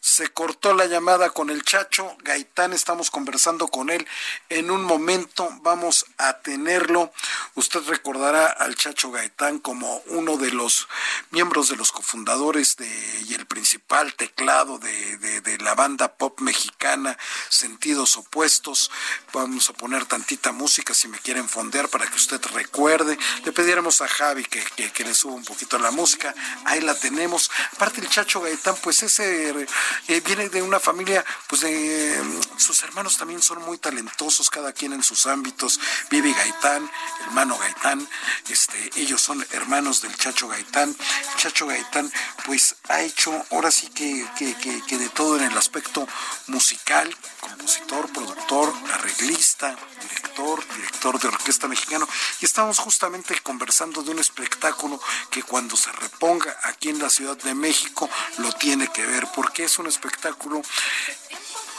[0.00, 4.06] se cortó la llamada con el Chacho Gaitán, estamos conversando con él
[4.48, 7.12] en un momento, vamos a tenerlo.
[7.54, 10.88] Usted recordará al Chacho Gaitán como uno de los
[11.30, 12.88] miembros de los cofundadores de,
[13.28, 17.18] y el principal teclado de, de, la banda pop mexicana
[17.50, 18.90] Sentidos Opuestos.
[19.34, 23.18] Vamos a poner tantita música si me quieren fondear para que usted recuerde.
[23.44, 26.34] Le pidiéramos a Javi que, que, le suba un poquito la música,
[26.64, 27.50] ahí la tenemos.
[27.72, 29.66] Aparte el Chacho Gaitán, pues ese
[30.08, 32.20] eh, viene de una familia, pues de
[32.56, 35.80] sus hermanos también son muy talentosos, cada quien en sus ámbitos.
[36.10, 36.90] Vivi Gaitán,
[37.26, 38.08] hermano Gaitán,
[38.48, 40.96] este, ellos son hermanos del Chacho Gaitán.
[41.36, 42.12] Chacho Gaitán,
[42.44, 44.54] pues ha hecho ahora sí que, que,
[44.86, 46.06] que de todo en el aspecto
[46.48, 52.08] musical, compositor, productor, arreglista, director, director de orquesta mexicano.
[52.40, 57.36] Y estamos justamente conversando de un espectáculo que cuando se reponga aquí en la Ciudad
[57.36, 58.08] de México
[58.38, 60.60] lo tiene que ver, porque es un espectáculo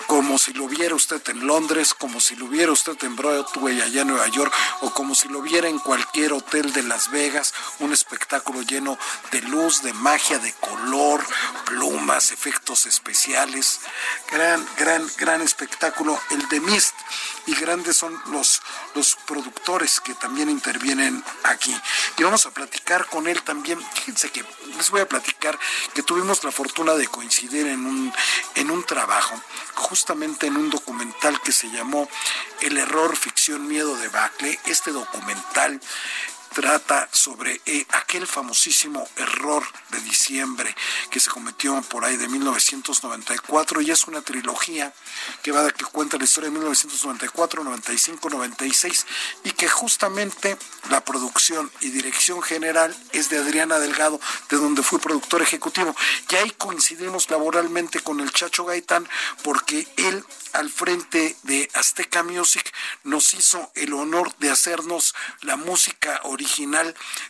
[0.07, 4.01] como si lo viera usted en Londres, como si lo viera usted en Broadway allá
[4.01, 7.93] en Nueva York, o como si lo viera en cualquier hotel de Las Vegas, un
[7.93, 8.97] espectáculo lleno
[9.31, 11.25] de luz, de magia, de color,
[11.65, 13.79] plumas, efectos especiales.
[14.31, 16.95] Gran, gran, gran espectáculo, el de Mist.
[17.47, 18.61] Y grandes son los,
[18.93, 21.75] los productores que también intervienen aquí.
[22.17, 23.79] Y vamos a platicar con él también.
[23.95, 24.45] Fíjense que
[24.77, 25.57] les voy a platicar
[25.93, 28.13] que tuvimos la fortuna de coincidir en un,
[28.55, 29.41] en un trabajo
[29.91, 32.07] justamente en un documental que se llamó
[32.61, 34.57] El error, ficción, miedo de Bacle.
[34.65, 35.81] Este documental
[36.53, 40.75] trata sobre eh, aquel famosísimo error de diciembre
[41.09, 44.93] que se cometió por ahí de 1994 y es una trilogía
[45.43, 49.05] que va a que cuenta la historia de 1994, 95, 96
[49.45, 50.57] y que justamente
[50.89, 55.95] la producción y dirección general es de Adriana Delgado, de donde fui productor ejecutivo.
[56.29, 59.07] Y ahí coincidimos laboralmente con el Chacho Gaitán
[59.43, 66.19] porque él al frente de Azteca Music nos hizo el honor de hacernos la música
[66.23, 66.40] original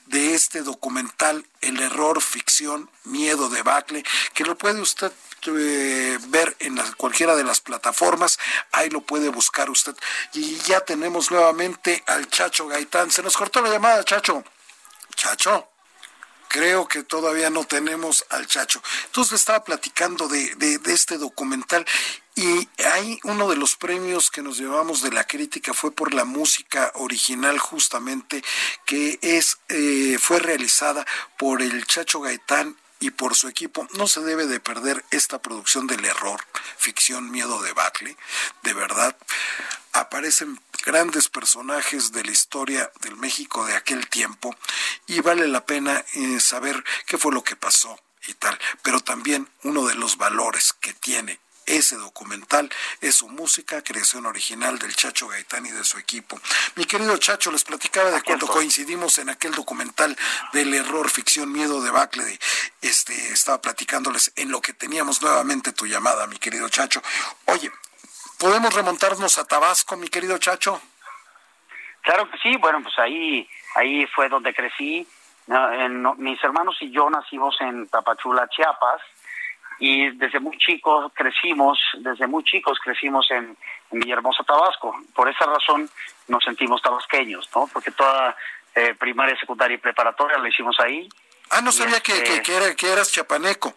[0.07, 4.03] de este documental El error, ficción, miedo, debacle,
[4.34, 5.12] que lo puede usted
[5.47, 8.38] eh, ver en cualquiera de las plataformas,
[8.72, 9.95] ahí lo puede buscar usted.
[10.34, 13.12] Y ya tenemos nuevamente al Chacho Gaitán.
[13.12, 14.43] Se nos cortó la llamada, Chacho.
[15.16, 15.68] Chacho
[16.51, 18.82] creo que todavía no tenemos al Chacho.
[19.05, 21.86] Entonces le estaba platicando de, de, este documental
[22.36, 26.23] Y hay uno de los premios que nos llevamos de la crítica fue por la
[26.23, 28.41] música original justamente
[28.86, 31.05] que es eh, fue realizada
[31.38, 33.86] por el Chacho Gaitán y por su equipo.
[33.97, 36.39] No se debe de perder esta producción del error,
[36.77, 38.15] ficción, miedo de Bacle,
[38.63, 39.17] de verdad.
[39.91, 44.55] Aparecen grandes personajes de la historia del México de aquel tiempo
[45.05, 48.57] y vale la pena eh, saber qué fue lo que pasó y tal.
[48.84, 51.39] Pero también uno de los valores que tiene
[51.72, 52.69] ese documental
[52.99, 56.39] es su música, creación original del Chacho Gaitán y de su equipo.
[56.76, 60.17] Mi querido Chacho, les platicaba de cuando coincidimos en aquel documental
[60.51, 62.24] del error, ficción, miedo, debacle.
[62.24, 62.39] De,
[62.82, 67.01] este, estaba platicándoles en lo que teníamos nuevamente tu llamada, mi querido Chacho.
[67.45, 67.72] Oye,
[68.38, 70.82] ¿podemos remontarnos a Tabasco, mi querido Chacho?
[72.01, 75.07] Claro que sí, bueno, pues ahí, ahí fue donde crecí.
[76.17, 79.01] mis hermanos y yo nacimos en Tapachula, Chiapas
[79.82, 83.57] y desde muy chicos crecimos, desde muy chicos crecimos en,
[83.89, 84.95] Villahermosa, Tabasco.
[85.13, 85.89] Por esa razón
[86.27, 87.67] nos sentimos tabasqueños, ¿no?
[87.73, 88.38] Porque toda
[88.75, 91.09] eh, primaria, secundaria y preparatoria la hicimos ahí.
[91.49, 93.73] Ah, no sabía que, este que, que, eras chapaneco.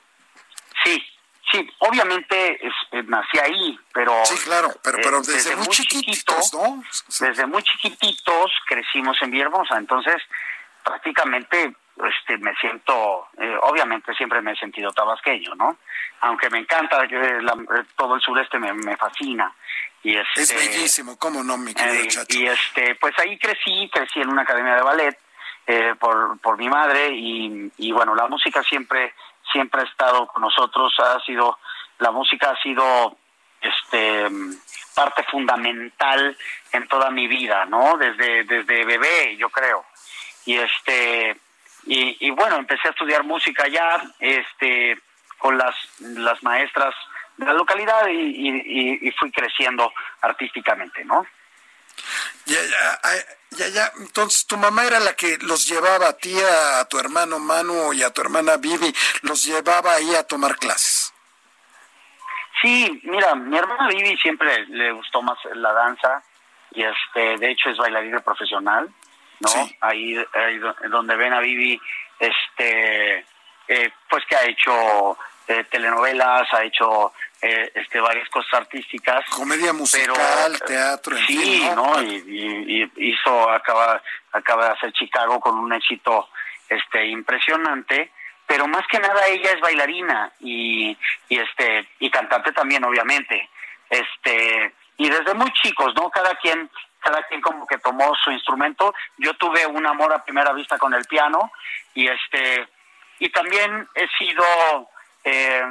[0.84, 1.02] Sí,
[1.50, 2.60] sí, obviamente
[2.92, 4.12] eh, nací ahí, pero...
[4.26, 6.84] Sí, claro, pero, pero eh, desde, muy chiquititos, ¿no?
[7.18, 10.22] Desde muy chiquititos crecimos en Villahermosa, entonces
[10.84, 15.78] prácticamente este me siento eh, obviamente siempre me he sentido tabasqueño no
[16.20, 17.40] aunque me encanta que eh,
[17.96, 19.54] todo el sureste me, me fascina.
[20.02, 23.88] Y este, es bellísimo cómo no mi querido eh, chacho y este pues ahí crecí
[23.92, 25.18] crecí en una academia de ballet
[25.98, 29.14] por por mi madre y, y bueno la música siempre
[29.50, 31.58] siempre ha estado con nosotros ha sido
[31.98, 33.16] la música ha sido
[33.62, 34.26] este
[34.94, 36.36] parte fundamental
[36.72, 39.84] en toda mi vida no desde desde bebé yo creo.
[40.46, 41.34] Y este
[41.86, 44.98] y, bueno, empecé a estudiar música ya, este,
[45.38, 46.94] con las, las maestras
[47.36, 51.26] de la localidad y, fui creciendo artísticamente, ¿no?
[52.46, 52.58] Ya,
[53.50, 57.38] ya, ya, entonces tu mamá era la que los llevaba a ti, a tu hermano
[57.38, 61.12] Manu y a tu hermana Vivi, los llevaba ahí a tomar clases.
[62.60, 66.22] Sí, mira, mi hermana Vivi siempre le gustó más la danza
[66.72, 68.92] y este, de hecho es bailarina profesional
[69.40, 69.50] ¿no?
[69.80, 70.16] Ahí,
[70.90, 71.80] donde ven a Vivi,
[72.18, 73.26] este,
[73.68, 75.16] eh, pues que ha hecho
[75.48, 79.24] eh, telenovelas, ha hecho eh, este varias cosas artísticas.
[79.30, 82.02] Comedia musical, teatro, en sí, ¿no?
[82.02, 86.28] Y, hizo, acaba, acaba de hacer Chicago con un éxito
[86.68, 88.10] este impresionante
[88.46, 90.96] pero más que nada ella es bailarina y,
[91.28, 93.48] y este y cantante también obviamente
[93.90, 96.70] este y desde muy chicos no cada quien
[97.04, 98.94] cada quien como que tomó su instrumento.
[99.18, 101.52] Yo tuve un amor a primera vista con el piano
[101.94, 102.66] y este
[103.18, 104.44] y también he sido
[105.22, 105.62] eh,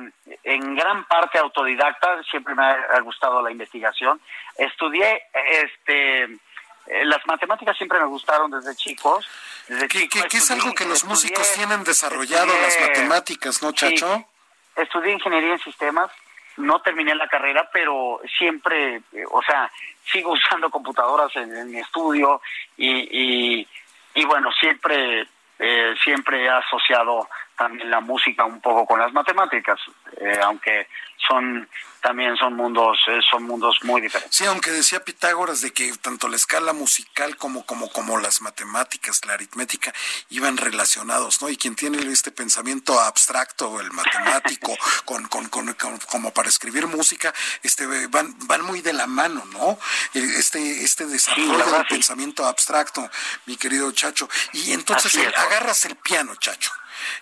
[0.43, 4.21] en gran parte autodidacta, siempre me ha gustado la investigación.
[4.57, 9.27] Estudié este eh, las matemáticas siempre me gustaron desde chicos.
[9.67, 14.27] Desde ¿Qué, es algo que los músicos tienen desarrollado, las matemáticas, no, Chacho?
[14.75, 16.09] estudié ingeniería en sistemas
[16.58, 19.72] no terminé la carrera, pero siempre, eh, o sea,
[20.06, 22.41] sigo usando computadoras en, mi estudio
[22.78, 23.68] y, y,
[24.16, 25.28] y, bueno, siempre,
[25.60, 27.28] eh, siempre he asociado
[27.58, 29.80] también la música un poco con las matemáticas,
[30.18, 30.88] eh, aunque
[31.28, 31.68] son
[32.01, 34.36] también son mundos eh, son mundos muy diferentes.
[34.36, 39.26] Sí, aunque decía Pitágoras de que tanto la escala musical como como como las matemáticas,
[39.26, 39.93] la aritmética
[40.30, 41.49] iban relacionados, ¿no?
[41.49, 44.76] Y quien tiene este pensamiento abstracto, el matemático,
[45.06, 45.74] con, con, con,
[46.10, 49.80] como para escribir música, este van van muy de la mano, ¿no?
[50.14, 53.10] Este este desarrollo del pensamiento abstracto,
[53.45, 54.28] mi querido Chacho.
[54.51, 56.72] Y entonces agarras el piano, Chacho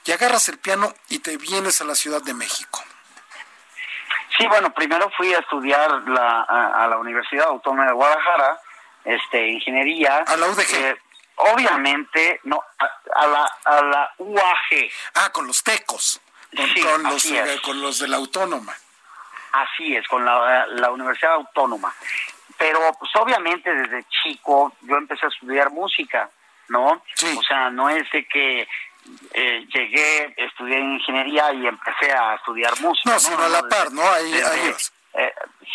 [0.05, 2.83] y agarras el piano y te vienes a la Ciudad de México.
[4.37, 8.59] Sí, bueno, primero fui a estudiar la, a, la Universidad Autónoma de Guadalajara,
[9.03, 10.23] este, ingeniería.
[10.25, 10.73] A la UDG.
[10.73, 10.97] Eh,
[11.35, 12.63] obviamente, no,
[13.15, 14.89] a, la, a la UAG.
[15.15, 18.73] Ah, con los tecos, con, los, eh, con los de la Autónoma.
[19.51, 21.93] Así es, con la, la Universidad Autónoma.
[22.57, 26.29] Pero, pues obviamente desde chico yo empecé a estudiar música,
[26.69, 27.03] ¿no?
[27.15, 27.35] Sí.
[27.37, 28.67] O sea, no es de que
[29.33, 33.11] eh, llegué, estudié ingeniería y empecé a estudiar música.
[33.11, 34.01] No, sino a la par, ¿no?
[34.01, 34.33] Ahí,
[35.13, 35.33] eh,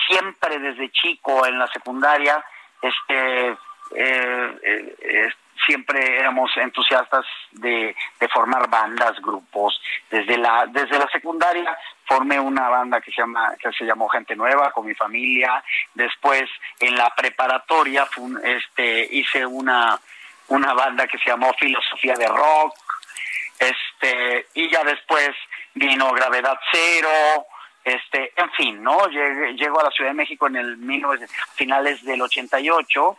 [0.08, 2.42] siempre desde chico en la secundaria,
[2.80, 3.56] este,
[3.94, 5.30] eh,
[5.64, 7.94] siempre éramos entusiastas de,
[8.32, 9.80] formar bandas, grupos.
[10.10, 14.36] Desde la, desde la secundaria formé una banda que se llama, que se llamó Gente
[14.36, 15.62] Nueva con mi familia.
[15.94, 16.48] Después
[16.80, 18.06] en la preparatoria
[18.44, 19.98] este, hice una,
[20.48, 22.74] una banda que se llamó Filosofía de Rock
[23.58, 25.30] este y ya después
[25.74, 27.46] vino Gravedad Cero,
[27.84, 29.06] este, en fin, ¿no?
[29.08, 33.16] Llego a la Ciudad de México en el 19, finales del 88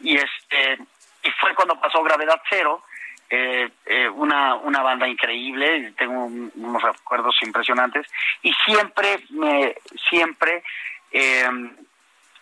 [0.00, 0.78] y este
[1.22, 2.82] y fue cuando pasó Gravedad Cero,
[3.28, 8.06] eh, eh, una, una banda increíble, tengo unos recuerdos impresionantes
[8.42, 9.76] y siempre me
[10.08, 10.64] siempre
[11.12, 11.76] em,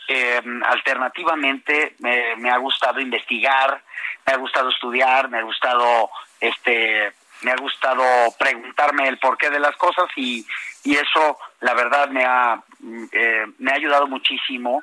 [0.09, 3.83] em, alternativamente me, me, ha gustado investigar,
[4.27, 7.13] me ha gustado estudiar, me ha gustado este
[7.43, 8.03] me ha gustado
[8.39, 10.47] preguntarme el porqué de las cosas y,
[10.85, 12.63] y eso la verdad me ha
[13.13, 14.83] eh, me ha ayudado muchísimo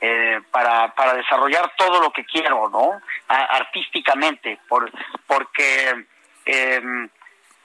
[0.00, 3.00] eh, para, para desarrollar todo lo que quiero, ¿no?
[3.28, 4.90] artísticamente, por,
[5.26, 6.06] porque
[6.44, 7.08] em,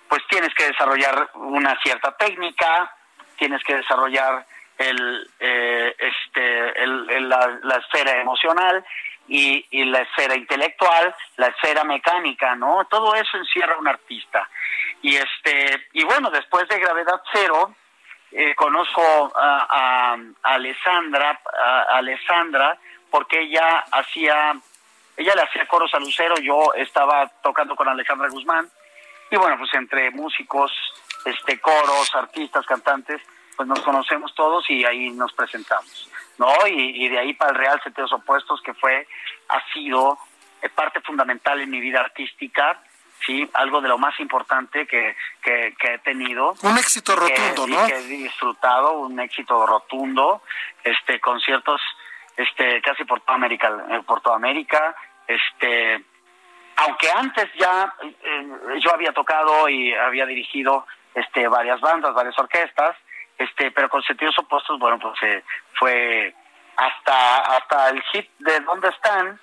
[0.07, 2.95] pues tienes que desarrollar una cierta técnica,
[3.37, 4.45] tienes que desarrollar
[4.77, 8.83] el, eh, este, el, la, la, esfera emocional
[9.33, 12.85] y, y, la esfera intelectual, la esfera mecánica, ¿no?
[12.89, 14.49] Todo eso encierra un artista.
[15.01, 17.73] Y este y bueno, después de Gravedad Cero,
[18.33, 19.01] eh, conozco
[19.33, 22.77] a, Alessandra, a Alessandra,
[23.09, 24.53] porque ella hacía,
[25.15, 28.69] ella le hacía coros a Lucero, yo estaba tocando con Alejandra Guzmán,
[29.29, 30.73] y bueno, pues entre músicos,
[31.23, 33.21] este coros, artistas, cantantes,
[33.55, 36.09] pues nos conocemos todos y ahí nos presentamos,
[36.41, 36.67] ¿no?
[36.67, 39.07] Y, de ahí para el Real Sentidos Opuestos, que fue,
[39.49, 40.17] ha sido
[40.63, 42.81] eh, parte fundamental en mi vida artística,
[43.23, 46.55] sí, algo de lo más importante que, que, he tenido.
[46.63, 47.85] Un éxito rotundo, ¿no?
[47.85, 50.41] Que he disfrutado, un éxito rotundo,
[50.83, 51.79] este, conciertos,
[52.35, 54.95] este, casi por toda América, eh, por toda América,
[55.27, 56.03] este,
[56.77, 62.95] aunque antes ya eh, yo había tocado y había dirigido, este, varias bandas, varias orquestas,
[63.43, 66.33] este, pero con sentidos opuestos, bueno, pues eh, fue
[66.75, 69.39] hasta, hasta el hit de ¿Dónde están?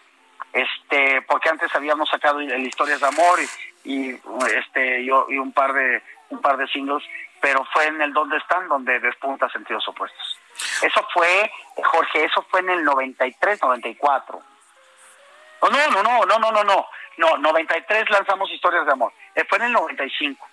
[0.53, 3.39] este porque antes habíamos sacado historias de amor
[3.85, 4.11] y,
[4.57, 7.05] este y, un par de un par de singles
[7.41, 10.39] pero fue en el dónde están donde despunta sentidos opuestos.
[10.83, 14.43] Eso fue Jorge eso fue en el 93 94
[15.63, 16.87] no no no no no no no no
[17.19, 19.13] no 93 lanzamos historias de amor.
[19.35, 20.49] Eh, fue en el 95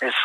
[0.00, 0.18] eso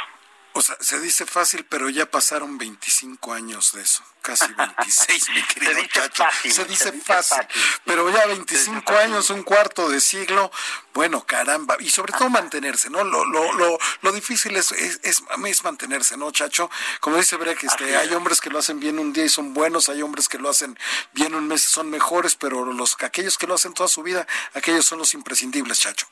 [0.63, 5.73] sea, se dice fácil, pero ya pasaron 25 años de eso, casi 26, mi querido
[5.73, 6.23] se Chacho.
[6.49, 7.45] se dice fácil,
[7.85, 10.51] pero ya 25 años, un cuarto de siglo,
[10.93, 13.03] bueno, caramba, y sobre todo mantenerse, ¿no?
[13.03, 15.23] Lo, lo, lo, lo difícil es, es, es,
[15.63, 16.69] mantenerse, ¿no, Chacho?
[16.99, 19.89] Como dice Breck, este, hay hombres que lo hacen bien un día y son buenos,
[19.89, 20.77] hay hombres que lo hacen
[21.11, 24.25] bien un mes y son mejores, pero los aquellos que lo hacen toda su vida,
[24.53, 26.07] aquellos son los imprescindibles, Chacho.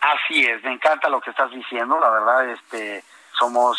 [0.00, 3.04] Así es, me encanta lo que estás diciendo, la verdad, este
[3.38, 3.78] somos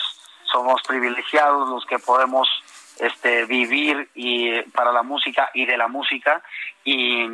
[0.52, 2.48] somos privilegiados los que podemos
[3.00, 6.42] este vivir y para la música y de la música.
[6.84, 7.28] Y,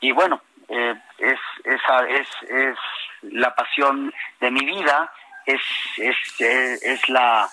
[0.00, 2.78] y bueno eh, es esa es, es
[3.22, 5.12] la pasión de mi vida
[5.46, 5.60] es
[5.98, 7.48] es, es la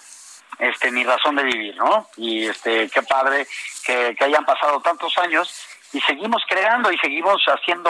[0.59, 3.47] este mi razón de vivir no y este qué padre
[3.85, 7.89] que hayan pasado tantos años y seguimos creando y seguimos haciendo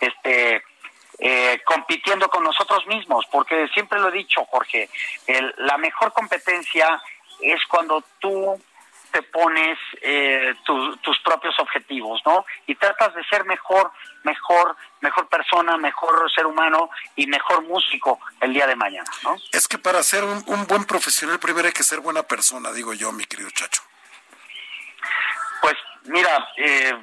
[0.00, 0.62] este
[1.24, 4.90] eh, compitiendo con nosotros mismos, porque siempre lo he dicho, Jorge,
[5.58, 7.00] la mejor competencia
[7.40, 8.60] es cuando tú
[9.12, 12.44] te pones eh, tus propios objetivos, ¿no?
[12.66, 13.92] Y tratas de ser mejor,
[14.24, 19.36] mejor, mejor persona, mejor ser humano y mejor músico el día de mañana, ¿no?
[19.52, 22.94] Es que para ser un, un buen profesional primero hay que ser buena persona, digo
[22.94, 23.82] yo, mi querido Chacho.
[25.60, 26.96] Pues mira, eh,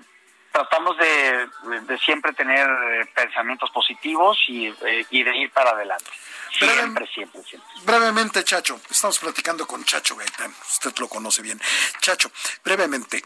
[0.60, 6.12] tratamos de, siempre tener eh, pensamientos positivos y, eh, y, de ir para adelante.
[6.52, 7.70] Siempre, siempre, siempre.
[7.84, 11.62] Brevemente, Chacho, estamos platicando con Chacho Gaitán, usted lo conoce bien.
[12.02, 12.30] Chacho,
[12.64, 13.24] brevemente,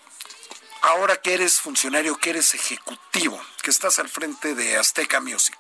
[0.84, 5.58] ahora que eres funcionario, que eres ejecutivo, que estás al frente de Azteca Music.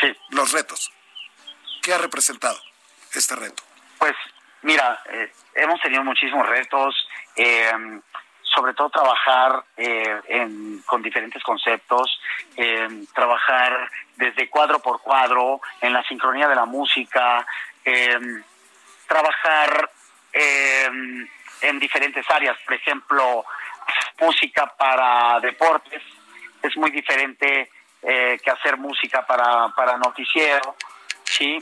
[0.00, 0.08] Sí.
[0.30, 0.92] Los retos.
[1.82, 2.60] ¿Qué ha representado
[3.12, 3.62] este reto?
[3.98, 4.14] Pues,
[4.62, 6.94] mira, eh, hemos tenido muchísimos retos.
[7.36, 8.00] Eh,
[8.56, 10.18] sobre todo trabajar eh,
[10.86, 12.18] con diferentes conceptos,
[12.56, 17.46] eh, trabajar desde cuadro por cuadro, en la sincronía de la música,
[17.84, 18.18] eh,
[19.06, 19.90] trabajar
[20.32, 23.44] en diferentes áreas, por ejemplo,
[24.20, 26.02] música para deportes,
[26.62, 27.70] es muy diferente
[28.02, 30.76] que hacer música para, para noticiero,
[31.24, 31.58] ¿sí?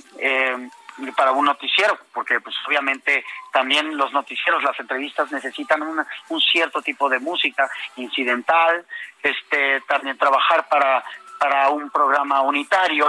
[1.16, 7.08] Para un noticiero, porque pues obviamente también los noticieros, las entrevistas necesitan un cierto tipo
[7.08, 8.86] de música incidental,
[9.22, 11.04] este también trabajar para
[11.38, 13.06] para un programa unitario,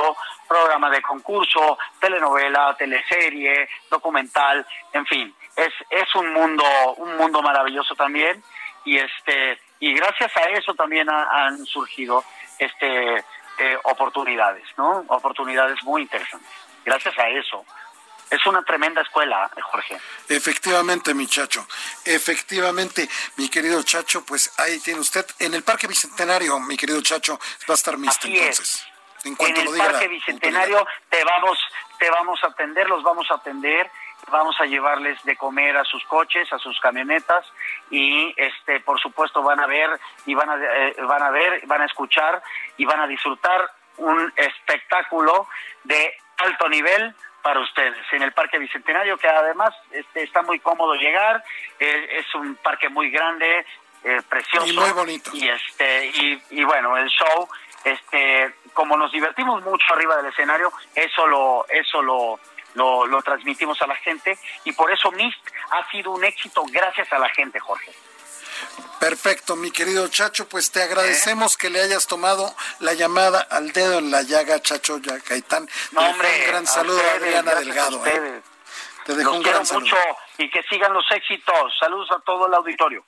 [0.48, 6.66] programa de concurso, telenovela, teleserie, documental, en fin, es es un mundo
[6.98, 8.44] un mundo maravilloso también
[8.84, 12.24] y este y gracias a eso también han surgido
[12.60, 13.24] este
[13.58, 15.06] eh, oportunidades, ¿no?
[15.08, 17.66] Oportunidades muy interesantes gracias a eso.
[18.30, 19.98] es una tremenda escuela, Jorge.
[20.30, 21.68] Efectivamente, mi chacho.
[22.06, 23.08] Efectivamente,
[23.38, 25.26] mi querido Chacho, pues ahí tiene usted.
[25.40, 28.60] En el Parque Bicentenario, mi querido Chacho, va a estar Mist Así es.
[28.60, 28.88] entonces.
[29.26, 31.60] En En el Parque Bicentenario te vamos,
[31.98, 33.90] te vamos a atender, los vamos a atender,
[34.30, 37.46] vamos a llevarles de comer a sus coches, a sus camionetas
[37.90, 41.82] y este por supuesto van a ver y van a eh, van a ver, van
[41.82, 42.42] a escuchar
[42.78, 45.48] y van a disfrutar un espectáculo
[45.84, 48.06] de alto nivel para ustedes.
[48.12, 51.44] En el Parque Bicentenario que además este, está muy cómodo llegar,
[51.80, 53.66] eh, es un parque muy grande,
[54.04, 54.68] eh, precioso.
[54.68, 55.32] Y muy bonito.
[55.34, 57.48] y este y, y bueno el show
[57.84, 62.40] este como nos divertimos mucho arriba del escenario eso lo eso lo
[62.74, 64.38] lo, lo transmitimos a la gente.
[64.66, 65.40] Y por eso Mist
[65.72, 67.92] ha sido un éxito gracias a la gente Jorge
[69.00, 74.00] Perfecto, mi querido Chacho, pues te agradecemos que le hayas tomado la llamada al dedo
[74.00, 75.70] en la llaga, Chacho ya Gaitán.
[75.92, 78.06] no Te hombre un gran saludo a ustedes, Adriana gracias a Delgado.
[78.08, 78.42] ¿eh?
[79.06, 79.86] Te dejo los un quiero gran saludo.
[79.86, 79.98] mucho
[80.38, 83.06] y que sigan los éxitos saludos a todo el auditorio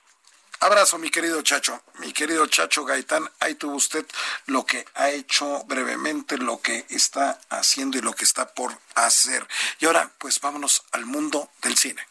[0.60, 1.80] Abrazo, mi querido Chacho.
[1.98, 4.04] Mi querido Chacho Gaitán, ahí tuvo usted
[4.46, 9.46] lo que ha hecho brevemente, lo que está haciendo y lo que está por hacer.
[9.78, 12.04] Y ahora, pues vámonos al mundo del cine.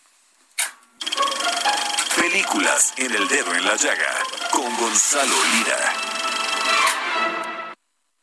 [2.20, 4.13] Películas en el dedo en la llaga
[4.51, 5.93] con Gonzalo Lira.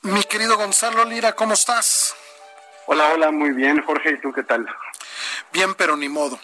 [0.03, 2.14] Mi querido Gonzalo Lira, ¿cómo estás?
[2.86, 4.66] Hola, hola, muy bien, Jorge, ¿y tú qué tal?
[5.53, 6.38] Bien, pero ni modo.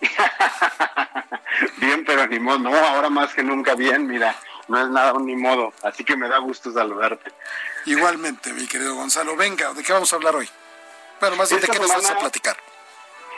[1.76, 4.34] bien, pero ni modo, no, ahora más que nunca bien, mira,
[4.68, 7.32] no es nada ni modo, así que me da gusto saludarte.
[7.84, 9.36] Igualmente, mi querido Gonzalo.
[9.36, 10.48] Venga, ¿de qué vamos a hablar hoy?
[11.20, 12.56] Bueno, más bien, ¿de qué nos vas a platicar?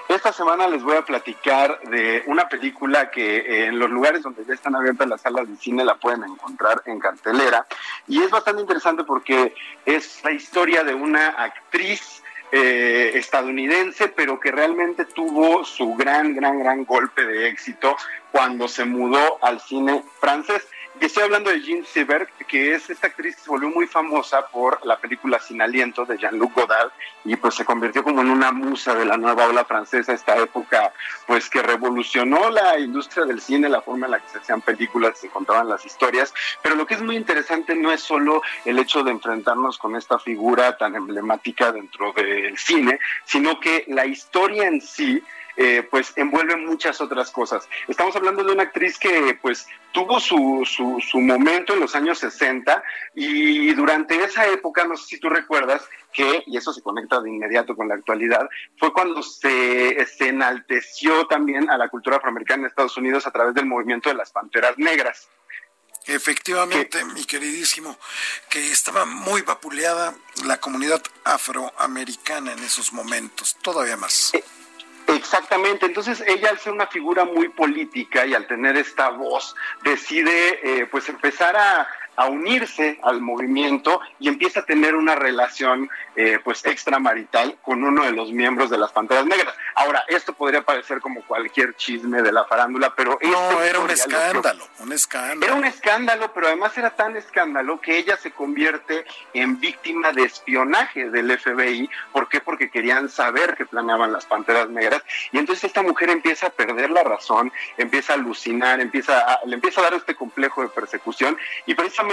[0.08, 4.42] Esta semana les voy a platicar de una película que eh, en los lugares donde
[4.46, 7.66] ya están abiertas las salas de cine la pueden encontrar en cartelera
[8.06, 9.54] y es bastante interesante porque
[9.84, 16.58] es la historia de una actriz eh, estadounidense pero que realmente tuvo su gran, gran,
[16.58, 17.94] gran golpe de éxito
[18.32, 20.66] cuando se mudó al cine francés.
[21.00, 24.84] Estoy hablando de Jean Seberg, que es esta actriz que se volvió muy famosa por
[24.84, 26.90] la película Sin Aliento de Jean-Luc Godard
[27.24, 30.92] y pues se convirtió como en una musa de la nueva ola francesa, esta época
[31.26, 35.18] pues que revolucionó la industria del cine, la forma en la que se hacían películas,
[35.18, 39.04] se contaban las historias, pero lo que es muy interesante no es solo el hecho
[39.04, 44.80] de enfrentarnos con esta figura tan emblemática dentro del cine, sino que la historia en
[44.80, 45.22] sí
[45.60, 47.68] eh, pues envuelve muchas otras cosas.
[47.88, 52.20] Estamos hablando de una actriz que pues tuvo su, su, su momento en los años
[52.20, 52.80] 60
[53.16, 55.82] y durante esa época, no sé si tú recuerdas,
[56.12, 58.48] que, y eso se conecta de inmediato con la actualidad,
[58.78, 63.52] fue cuando se, se enalteció también a la cultura afroamericana en Estados Unidos a través
[63.54, 65.28] del movimiento de las Panteras Negras.
[66.06, 67.98] Efectivamente, mi queridísimo,
[68.48, 74.32] que estaba muy vapuleada la comunidad afroamericana en esos momentos, todavía más.
[75.18, 80.60] Exactamente, entonces ella al ser una figura muy política y al tener esta voz decide
[80.62, 81.88] eh, pues empezar a,
[82.18, 88.04] a unirse al movimiento y empieza a tener una relación eh, pues extramarital con uno
[88.04, 89.54] de los miembros de las Panteras Negras.
[89.76, 93.18] Ahora, esto podría parecer como cualquier chisme de la farándula, pero...
[93.22, 95.44] No, este era un que- escándalo, un escándalo.
[95.44, 100.24] era un escándalo, pero además era tan escándalo que ella se convierte en víctima de
[100.24, 101.88] espionaje del FBI.
[102.12, 102.40] ¿Por qué?
[102.40, 105.02] Porque querían saber qué planeaban las Panteras Negras.
[105.30, 109.54] Y entonces esta mujer empieza a perder la razón, empieza a alucinar, empieza a- le
[109.54, 111.38] empieza a dar este complejo de persecución.
[111.66, 112.07] Y precisamente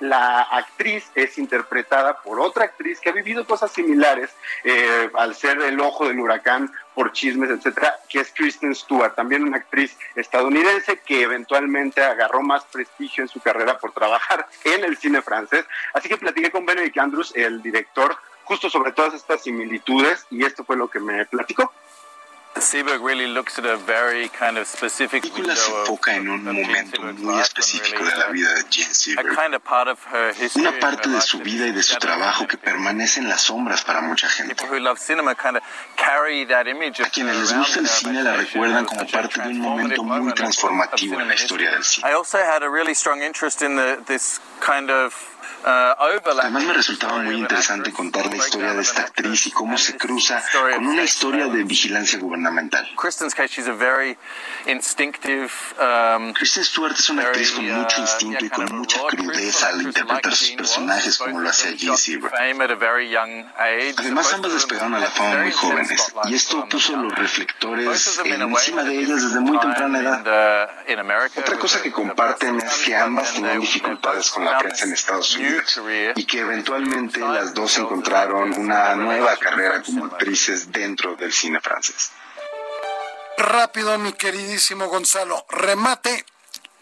[0.00, 4.30] la actriz es interpretada por otra actriz que ha vivido cosas similares
[4.64, 9.44] eh, al ser el ojo del huracán por chismes, etcétera, que es Kristen Stewart, también
[9.44, 14.96] una actriz estadounidense que eventualmente agarró más prestigio en su carrera por trabajar en el
[14.96, 15.64] cine francés.
[15.94, 20.64] Así que platiqué con Benedict Andrews, el director, justo sobre todas estas similitudes y esto
[20.64, 21.72] fue lo que me platicó.
[24.74, 28.94] La película se enfoca en un momento muy específico de la vida de Jane
[30.32, 30.66] history.
[30.70, 34.00] Una parte de su vida y de su trabajo que permanece en las sombras para
[34.02, 34.54] mucha gente.
[34.54, 35.62] People who love cinema kind of
[35.96, 39.48] carry that image of A quienes les gusta el cine la recuerdan como parte de
[39.48, 42.06] un momento muy transformativo en la historia del cine.
[45.64, 45.90] Uh.
[46.40, 50.42] Además me resultaba muy interesante contar la historia de esta actriz y cómo se cruza
[50.74, 52.88] con una historia de vigilancia gubernamental.
[55.80, 60.34] Um, Kristen Stewart es una actriz con mucho instinto y con mucha crudeza al interpretar
[60.34, 62.30] sus personajes como lo hacía Jane Seberg.
[62.30, 63.94] fame at a very young age.
[63.98, 68.98] Además, ambas despegaron a la fama muy jóvenes y esto puso los reflectores encima de
[68.98, 70.70] ellas desde muy temprana edad.
[70.86, 75.36] uh, Otra cosa que comparten es que ambas tenían dificultades con la prensa en Estados
[75.36, 75.49] vida
[76.16, 82.12] y que eventualmente las dos encontraron una nueva carrera como actrices dentro del cine francés.
[83.36, 86.24] Rápido, mi queridísimo Gonzalo, remate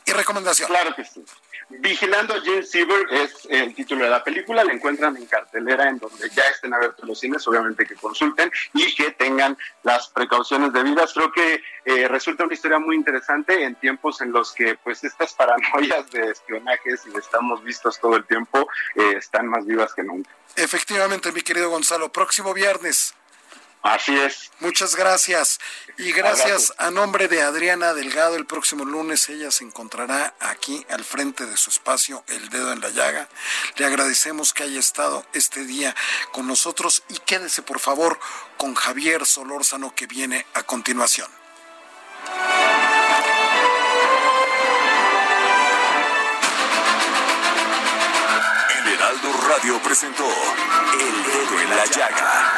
[0.04, 0.68] y recomendación.
[0.68, 1.24] Claro que sí.
[1.70, 5.98] Vigilando a Jane Siever es el título de la película, la encuentran en cartelera en
[5.98, 11.12] donde ya estén abiertos los cines, obviamente que consulten y que tengan las precauciones debidas.
[11.12, 15.34] Creo que eh, resulta una historia muy interesante en tiempos en los que pues estas
[15.34, 20.02] paranoias de espionajes y de estamos vistos todo el tiempo eh, están más vivas que
[20.02, 20.30] nunca.
[20.56, 23.14] Efectivamente, mi querido Gonzalo, próximo viernes.
[23.82, 24.50] Así es.
[24.60, 25.60] Muchas gracias.
[25.98, 31.04] Y gracias a nombre de Adriana Delgado, el próximo lunes ella se encontrará aquí al
[31.04, 33.28] frente de su espacio, El Dedo en la Llaga.
[33.76, 35.94] Le agradecemos que haya estado este día
[36.32, 38.18] con nosotros y quédese por favor
[38.56, 41.28] con Javier Solórzano que viene a continuación.
[48.76, 52.57] El Heraldo Radio presentó El Dedo en la Llaga